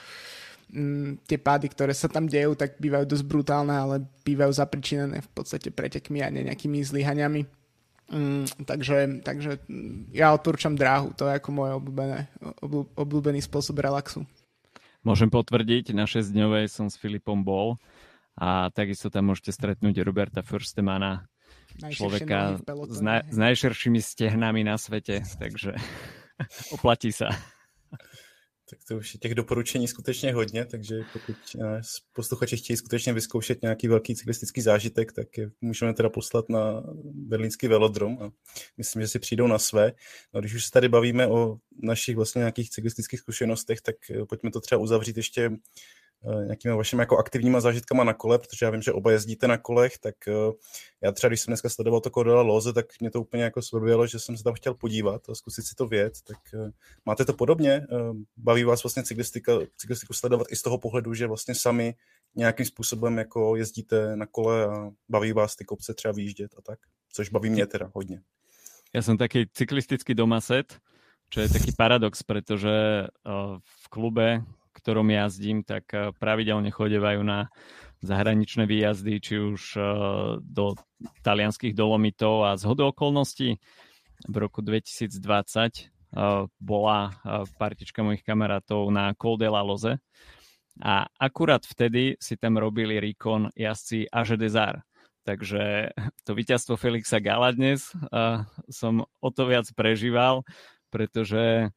mm, 0.72 1.26
tie 1.26 1.38
pády, 1.38 1.68
ktoré 1.70 1.92
sa 1.92 2.06
tam 2.06 2.30
dejú, 2.30 2.54
tak 2.54 2.78
bývajú 2.78 3.04
dosť 3.04 3.24
brutálne, 3.26 3.74
ale 3.74 4.06
bývajú 4.22 4.52
zapričinené 4.54 5.20
v 5.20 5.30
podstate 5.34 5.74
pretekmi 5.74 6.22
a 6.22 6.30
ne 6.30 6.46
nejakými 6.46 6.80
zlyhaniami 6.80 7.60
Mm, 8.10 8.66
takže, 8.66 9.22
takže 9.22 9.62
ja 10.10 10.34
odporúčam 10.34 10.74
dráhu, 10.74 11.14
to 11.14 11.30
je 11.30 11.38
ako 11.38 11.48
môj 11.54 11.70
obľúbené, 11.78 12.26
obľúbený 12.98 13.38
spôsob 13.38 13.78
relaxu. 13.78 14.26
Môžem 15.00 15.32
potvrdiť, 15.32 15.96
na 15.96 16.04
6 16.04 16.28
dňovej 16.36 16.68
som 16.68 16.92
s 16.92 17.00
Filipom 17.00 17.40
bol 17.40 17.80
a 18.36 18.68
takisto 18.72 19.08
tam 19.08 19.32
môžete 19.32 19.52
stretnúť 19.56 20.04
Roberta 20.04 20.44
Furstemana, 20.44 21.24
človeka 21.88 22.60
s, 22.88 23.00
na, 23.00 23.24
s 23.24 23.36
najširšími 23.36 24.00
stehnami 24.02 24.60
na 24.60 24.76
svete, 24.76 25.24
takže 25.40 25.76
oplatí 26.76 27.12
sa. 27.14 27.32
Tak 28.70 28.78
to 28.88 28.96
už 28.96 29.14
je 29.14 29.20
těch 29.20 29.34
doporučení 29.34 29.88
skutečně 29.88 30.32
hodně, 30.32 30.64
takže 30.64 31.00
pokud 31.12 31.36
eh, 31.60 31.80
posluchači 32.12 32.56
chtějí 32.56 32.76
skutečně 32.76 33.12
vyzkoušet 33.12 33.62
nějaký 33.62 33.88
velký 33.88 34.14
cyklistický 34.16 34.60
zážitek, 34.60 35.12
tak 35.12 35.38
je 35.38 35.50
můžeme 35.60 35.94
teda 35.94 36.08
poslat 36.08 36.48
na 36.48 36.82
berlínský 37.04 37.68
velodrom 37.68 38.18
a 38.22 38.30
myslím, 38.76 39.02
že 39.02 39.08
si 39.08 39.18
přijdou 39.18 39.46
na 39.46 39.58
své. 39.58 39.92
No, 40.34 40.40
když 40.40 40.54
už 40.54 40.64
se 40.64 40.70
tady 40.70 40.88
bavíme 40.88 41.26
o 41.26 41.58
našich 41.82 42.16
vlastně 42.16 42.38
nějakých 42.38 42.70
cyklistických 42.70 43.20
zkušenostech, 43.20 43.80
tak 43.80 43.96
eh, 44.10 44.26
pojďme 44.26 44.50
to 44.50 44.60
třeba 44.60 44.80
uzavřít 44.80 45.16
ještě 45.16 45.50
Eh, 46.20 46.44
nějakými 46.44 46.76
vašimi 46.76 47.02
jako 47.02 47.18
aktivníma 47.18 47.60
zážitkama 47.60 48.04
na 48.04 48.14
kole, 48.14 48.38
protože 48.38 48.66
já 48.66 48.70
vím, 48.70 48.82
že 48.82 48.92
oba 48.92 49.12
jezdíte 49.12 49.48
na 49.48 49.58
kolech, 49.58 49.98
tak 49.98 50.14
eh, 50.28 50.52
já 51.02 51.12
třeba, 51.12 51.28
když 51.28 51.40
jsem 51.40 51.50
dneska 51.50 51.68
sledoval 51.68 52.00
to 52.00 52.10
Cordela 52.10 52.42
Loze, 52.42 52.72
tak 52.72 52.86
mě 53.00 53.10
to 53.10 53.20
úplně 53.20 53.42
jako 53.42 53.62
svrbělo, 53.62 54.06
že 54.06 54.18
jsem 54.18 54.36
se 54.36 54.44
tam 54.44 54.54
chtěl 54.54 54.74
podívat 54.74 55.30
a 55.30 55.34
zkusit 55.34 55.62
si 55.62 55.74
to 55.74 55.86
vědět. 55.86 56.12
Tak 56.26 56.38
eh, 56.54 56.70
máte 57.06 57.24
to 57.24 57.32
podobně? 57.32 57.86
Baví 58.36 58.64
vás 58.64 58.82
vlastně 58.82 59.02
cyklistika, 59.02 59.52
cyklistiku 59.76 60.12
sledovat 60.12 60.46
i 60.50 60.56
z 60.56 60.62
toho 60.62 60.78
pohledu, 60.78 61.14
že 61.14 61.26
vlastně 61.26 61.54
sami 61.54 61.94
nějakým 62.36 62.66
způsobem 62.66 63.18
jako 63.18 63.56
jezdíte 63.56 64.16
na 64.16 64.26
kole 64.26 64.64
a 64.66 64.90
baví 65.08 65.32
vás 65.32 65.56
ty 65.56 65.64
kopce 65.64 65.94
třeba 65.94 66.12
výjíždět 66.12 66.54
a 66.58 66.62
tak? 66.62 66.78
Což 67.12 67.28
baví 67.28 67.50
mě 67.50 67.66
teda 67.66 67.90
hodně. 67.94 68.22
Ja 68.90 69.06
som 69.06 69.14
taký 69.14 69.46
cyklistický 69.46 70.18
domaset, 70.18 70.82
čo 71.30 71.40
je 71.40 71.48
taký 71.48 71.70
paradox, 71.78 72.26
pretože 72.26 73.06
v 73.62 73.84
klube, 73.86 74.42
ktorom 74.80 75.12
jazdím, 75.12 75.60
tak 75.60 75.84
eh, 75.92 76.10
pravidelne 76.16 76.72
chodevajú 76.72 77.20
na 77.20 77.52
zahraničné 78.00 78.64
výjazdy, 78.64 79.20
či 79.20 79.36
už 79.36 79.76
eh, 79.76 79.84
do 80.40 80.72
talianských 81.20 81.76
dolomitov 81.76 82.48
a 82.48 82.56
z 82.56 82.64
okolností 82.64 83.60
v 84.24 84.36
roku 84.40 84.64
2020 84.64 85.12
eh, 85.12 85.84
bola 86.56 86.98
partička 87.60 88.00
mojich 88.00 88.24
kamarátov 88.24 88.88
na 88.88 89.12
Col 89.12 89.36
de 89.36 89.48
la 89.52 89.60
Loze 89.60 90.00
a 90.80 91.04
akurát 91.20 91.60
vtedy 91.60 92.16
si 92.16 92.40
tam 92.40 92.56
robili 92.56 92.96
rikon 92.96 93.52
jazdci 93.52 94.08
Aže 94.08 94.40
Desar. 94.40 94.80
Takže 95.20 95.92
to 96.24 96.32
víťazstvo 96.32 96.80
Felixa 96.80 97.20
Gala 97.20 97.52
dnes 97.52 97.92
som 98.72 99.04
o 99.04 99.28
to 99.28 99.44
viac 99.44 99.68
prežíval, 99.76 100.40
pretože 100.88 101.68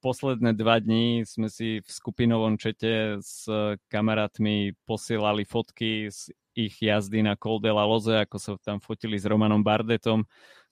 Posledné 0.00 0.56
dva 0.56 0.80
dní 0.80 1.28
sme 1.28 1.52
si 1.52 1.84
v 1.84 1.88
skupinovom 1.88 2.56
čete 2.56 3.20
s 3.20 3.44
kamarátmi 3.92 4.72
posielali 4.88 5.44
fotky 5.44 6.08
z 6.08 6.32
ich 6.56 6.80
jazdy 6.80 7.20
na 7.20 7.36
Col 7.36 7.60
de 7.60 7.68
la 7.68 7.84
Loze, 7.84 8.24
ako 8.24 8.36
sa 8.40 8.50
tam 8.64 8.80
fotili 8.80 9.20
s 9.20 9.28
Romanom 9.28 9.60
Bardetom. 9.60 10.24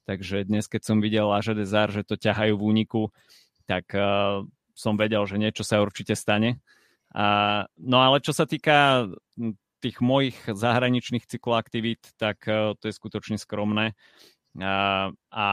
Takže 0.09 0.49
dnes, 0.49 0.65
keď 0.73 0.83
som 0.89 1.05
videl 1.05 1.29
Aže 1.29 1.53
Desar, 1.53 1.93
že 1.93 2.01
to 2.01 2.17
ťahajú 2.17 2.57
v 2.57 2.65
úniku, 2.65 3.13
tak 3.69 3.93
uh, 3.93 4.41
som 4.73 4.97
vedel, 4.97 5.21
že 5.29 5.37
niečo 5.37 5.69
sa 5.69 5.85
určite 5.85 6.17
stane. 6.17 6.65
A, 7.13 7.69
no 7.77 8.01
ale 8.01 8.25
čo 8.25 8.33
sa 8.33 8.49
týka 8.49 9.05
tých 9.85 10.01
mojich 10.01 10.37
zahraničných 10.49 11.29
cykloaktivít, 11.29 12.17
tak 12.17 12.41
uh, 12.49 12.73
to 12.81 12.89
je 12.89 12.97
skutočne 12.97 13.37
skromné. 13.37 13.93
A, 14.57 15.13
a 15.29 15.47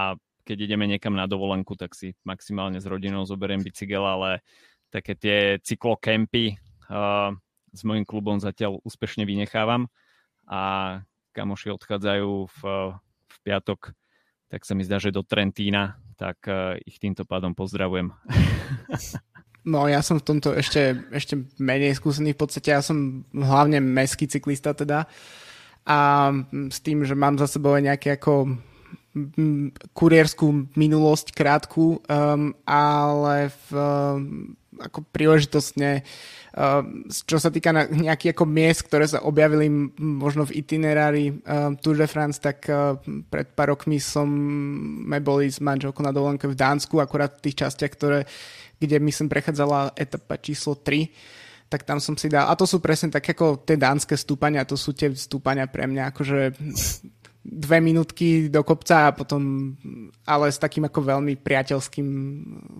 keď 0.46 0.58
ideme 0.70 0.86
niekam 0.86 1.18
na 1.18 1.26
dovolenku, 1.26 1.74
tak 1.74 1.98
si 1.98 2.14
maximálne 2.22 2.78
s 2.78 2.86
rodinou 2.86 3.26
zoberiem 3.26 3.66
bicykel, 3.66 4.06
ale 4.06 4.46
také 4.94 5.18
tie 5.18 5.38
cyklokempy 5.60 6.56
uh, 6.88 7.34
s 7.74 7.82
mojim 7.82 8.06
klubom 8.06 8.38
zatiaľ 8.38 8.80
úspešne 8.86 9.26
vynechávam. 9.26 9.90
A 10.46 11.02
kamoši 11.34 11.74
odchádzajú 11.74 12.32
v, 12.48 12.60
v 13.26 13.36
piatok, 13.42 13.92
tak 14.48 14.62
sa 14.64 14.78
mi 14.78 14.86
zdá, 14.86 15.02
že 15.02 15.10
do 15.10 15.26
Trentína, 15.26 15.98
tak 16.16 16.38
uh, 16.46 16.78
ich 16.86 17.02
týmto 17.02 17.26
pádom 17.26 17.58
pozdravujem. 17.58 18.14
No 19.66 19.90
ja 19.90 20.06
som 20.06 20.22
v 20.22 20.30
tomto 20.30 20.54
ešte, 20.54 20.94
ešte 21.10 21.42
menej 21.58 21.98
skúsený, 21.98 22.38
v 22.38 22.40
podstate. 22.46 22.70
Ja 22.70 22.86
som 22.86 23.26
hlavne 23.34 23.82
meský 23.82 24.30
cyklista 24.30 24.78
teda. 24.78 25.10
A 25.90 26.30
s 26.70 26.78
tým, 26.86 27.02
že 27.02 27.18
mám 27.18 27.42
za 27.42 27.50
sebou 27.50 27.74
nejaké 27.74 28.22
ako 28.22 28.62
kuriérskú 29.96 30.76
minulosť 30.76 31.32
krátku, 31.32 32.04
um, 32.04 32.52
ale 32.68 33.48
v, 33.48 33.68
um, 33.72 34.20
ako 34.76 35.08
príležitostne, 35.16 36.04
um, 36.52 37.08
čo 37.08 37.40
sa 37.40 37.48
týka 37.48 37.72
nejakých 37.72 38.36
ako 38.36 38.44
miest, 38.44 38.84
ktoré 38.92 39.08
sa 39.08 39.24
objavili 39.24 39.72
možno 39.96 40.44
v 40.44 40.60
itinerári 40.60 41.32
um, 41.32 41.80
Tour 41.80 41.96
de 41.96 42.12
France, 42.12 42.44
tak 42.44 42.68
uh, 42.68 43.00
pred 43.32 43.48
pár 43.56 43.80
rokmi 43.80 44.04
sme 44.04 45.24
boli 45.24 45.48
s 45.48 45.64
manželkou 45.64 46.04
na 46.04 46.12
dovolenke 46.12 46.52
v 46.52 46.60
Dánsku, 46.60 47.00
akorát 47.00 47.40
v 47.40 47.44
tých 47.48 47.64
častiach, 47.64 47.94
ktoré, 47.96 48.20
kde 48.84 49.00
myslím 49.00 49.32
prechádzala 49.32 49.96
etapa 49.96 50.36
číslo 50.44 50.76
3 50.76 51.46
tak 51.66 51.82
tam 51.82 51.98
som 51.98 52.14
si 52.14 52.30
dal, 52.30 52.46
a 52.46 52.54
to 52.54 52.70
sú 52.70 52.78
presne 52.78 53.10
tak 53.10 53.26
ako 53.26 53.66
tie 53.66 53.74
dánske 53.74 54.14
stúpania, 54.14 54.70
to 54.70 54.78
sú 54.78 54.94
tie 54.94 55.10
stúpania 55.18 55.66
pre 55.66 55.90
mňa, 55.90 56.14
akože 56.14 56.40
dve 57.46 57.78
minútky 57.78 58.50
do 58.50 58.66
kopca 58.66 59.10
a 59.10 59.16
potom, 59.16 59.74
ale 60.26 60.50
s 60.50 60.58
takým 60.58 60.90
ako 60.90 61.00
veľmi 61.06 61.38
priateľským 61.38 62.08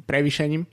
prevýšením. 0.10 0.66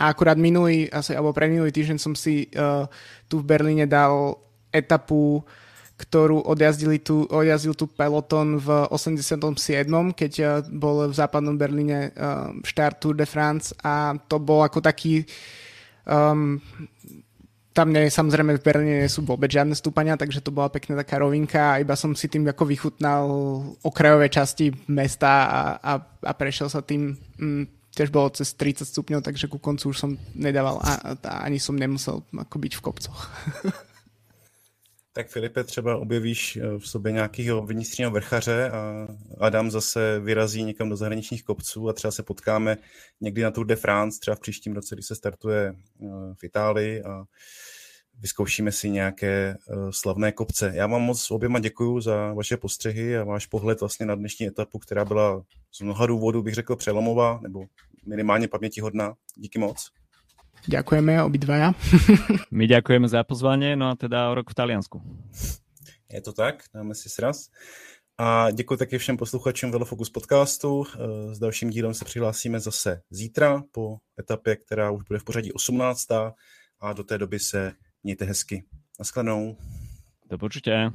A 0.00 0.08
akurát 0.08 0.40
minulý, 0.40 0.88
asi, 0.88 1.12
alebo 1.12 1.36
minulý 1.36 1.68
týždeň 1.68 1.98
som 2.00 2.16
si 2.16 2.48
uh, 2.56 2.88
tu 3.28 3.44
v 3.44 3.48
Berlíne 3.48 3.84
dal 3.84 4.40
etapu, 4.72 5.44
ktorú 6.00 6.40
odjazdili 6.48 7.04
tu, 7.04 7.28
odjazdil 7.28 7.76
tu 7.76 7.84
peloton 7.92 8.56
v 8.56 8.68
87. 8.88 9.84
keď 10.16 10.32
uh, 10.40 10.48
bol 10.72 11.12
v 11.12 11.14
západnom 11.14 11.60
Berlíne 11.60 12.08
uh, 12.16 12.56
štart 12.64 12.96
Tour 12.96 13.14
de 13.18 13.28
France 13.28 13.76
a 13.84 14.16
to 14.16 14.40
bol 14.40 14.64
ako 14.64 14.80
taký 14.80 15.28
um, 16.08 16.56
tam 17.72 17.88
nie, 17.88 18.12
samozrejme 18.12 18.60
v 18.60 18.64
Berlíne 18.64 18.96
nie 19.04 19.10
sú 19.10 19.24
vôbec 19.24 19.48
žiadne 19.48 19.72
stúpania, 19.72 20.20
takže 20.20 20.44
to 20.44 20.52
bola 20.52 20.68
pekná 20.68 21.00
taká 21.00 21.24
rovinka 21.24 21.76
a 21.76 21.80
iba 21.80 21.96
som 21.96 22.12
si 22.12 22.28
tým 22.28 22.44
ako 22.44 22.68
vychutnal 22.68 23.24
okrajové 23.80 24.28
časti 24.28 24.72
mesta 24.92 25.48
a, 25.48 25.60
a, 25.80 25.92
a 26.00 26.32
prešiel 26.36 26.68
sa 26.68 26.84
tým. 26.84 27.16
Mm, 27.40 27.64
tiež 27.92 28.08
bolo 28.08 28.32
cez 28.32 28.56
30 28.56 28.88
stupňov, 28.88 29.20
takže 29.20 29.52
ku 29.52 29.60
koncu 29.60 29.92
už 29.92 29.98
som 30.00 30.16
nedával 30.32 30.80
a, 30.80 31.12
a 31.12 31.44
ani 31.44 31.60
som 31.60 31.76
nemusel 31.76 32.24
ako 32.32 32.56
byť 32.56 32.72
v 32.76 32.84
kopcoch. 32.84 33.20
Tak 35.14 35.28
Filipe, 35.28 35.64
třeba 35.64 35.96
objevíš 35.96 36.56
eh, 36.56 36.78
v 36.78 36.88
sobě 36.88 37.12
nějakého 37.12 37.66
vnitřního 37.66 38.10
vrchaře 38.10 38.70
a 38.70 39.08
Adam 39.38 39.70
zase 39.70 40.20
vyrazí 40.20 40.62
někam 40.62 40.88
do 40.88 40.96
zahraničních 40.96 41.44
kopců 41.44 41.88
a 41.88 41.92
třeba 41.92 42.12
se 42.12 42.22
potkáme 42.22 42.76
někdy 43.20 43.42
na 43.42 43.50
Tour 43.50 43.66
de 43.66 43.76
France, 43.76 44.20
třeba 44.20 44.34
v 44.34 44.40
příštím 44.40 44.72
roce, 44.72 44.94
kdy 44.94 45.02
se 45.02 45.14
startuje 45.14 45.74
eh, 46.02 46.06
v 46.40 46.44
Itálii 46.44 47.02
a 47.02 47.24
vyzkoušíme 48.18 48.72
si 48.72 48.90
nějaké 48.90 49.56
eh, 49.56 49.74
slavné 49.90 50.32
kopce. 50.32 50.72
Já 50.74 50.86
vám 50.86 51.02
moc 51.02 51.30
oběma 51.30 51.58
děkuji 51.58 52.00
za 52.00 52.32
vaše 52.32 52.56
postřehy 52.56 53.16
a 53.16 53.24
váš 53.24 53.46
pohled 53.46 53.80
vlastně 53.80 54.06
na 54.06 54.14
dnešní 54.14 54.46
etapu, 54.46 54.78
která 54.78 55.04
byla 55.04 55.44
z 55.72 55.80
mnoha 55.80 56.06
důvodů, 56.06 56.42
bych 56.42 56.54
řekl, 56.54 56.76
přelomová 56.76 57.40
nebo 57.42 57.64
minimálně 58.06 58.48
pamětihodná. 58.48 59.14
Díky 59.36 59.58
moc. 59.58 59.90
Ďakujeme 60.68 61.22
obidvaja. 61.26 61.74
My 62.54 62.70
ďakujeme 62.70 63.10
za 63.10 63.26
pozvanie, 63.26 63.74
no 63.74 63.90
a 63.90 63.98
teda 63.98 64.30
o 64.30 64.34
rok 64.38 64.50
v 64.50 64.54
Taliansku. 64.54 65.02
Je 66.12 66.20
to 66.20 66.32
tak, 66.32 66.64
dáme 66.74 66.94
si 66.94 67.08
sraz. 67.08 67.50
A 68.18 68.50
děkuji 68.50 68.76
taky 68.76 68.98
všem 68.98 69.16
posluchačům 69.16 69.70
Velofocus 69.70 70.10
podcastu. 70.10 70.84
S 71.32 71.38
dalším 71.38 71.70
dílem 71.70 71.94
se 71.94 72.04
přihlásíme 72.04 72.60
zase 72.60 73.00
zítra 73.10 73.62
po 73.72 73.96
etapě, 74.20 74.56
která 74.56 74.90
už 74.90 75.02
bude 75.02 75.18
v 75.18 75.24
pořadí 75.24 75.52
18. 75.52 76.12
A 76.80 76.92
do 76.92 77.04
té 77.04 77.18
doby 77.18 77.38
se 77.38 77.72
mějte 78.02 78.24
hezky. 78.24 78.64
Naschledanou. 78.98 79.56
Do 80.30 80.38
počutia. 80.38 80.90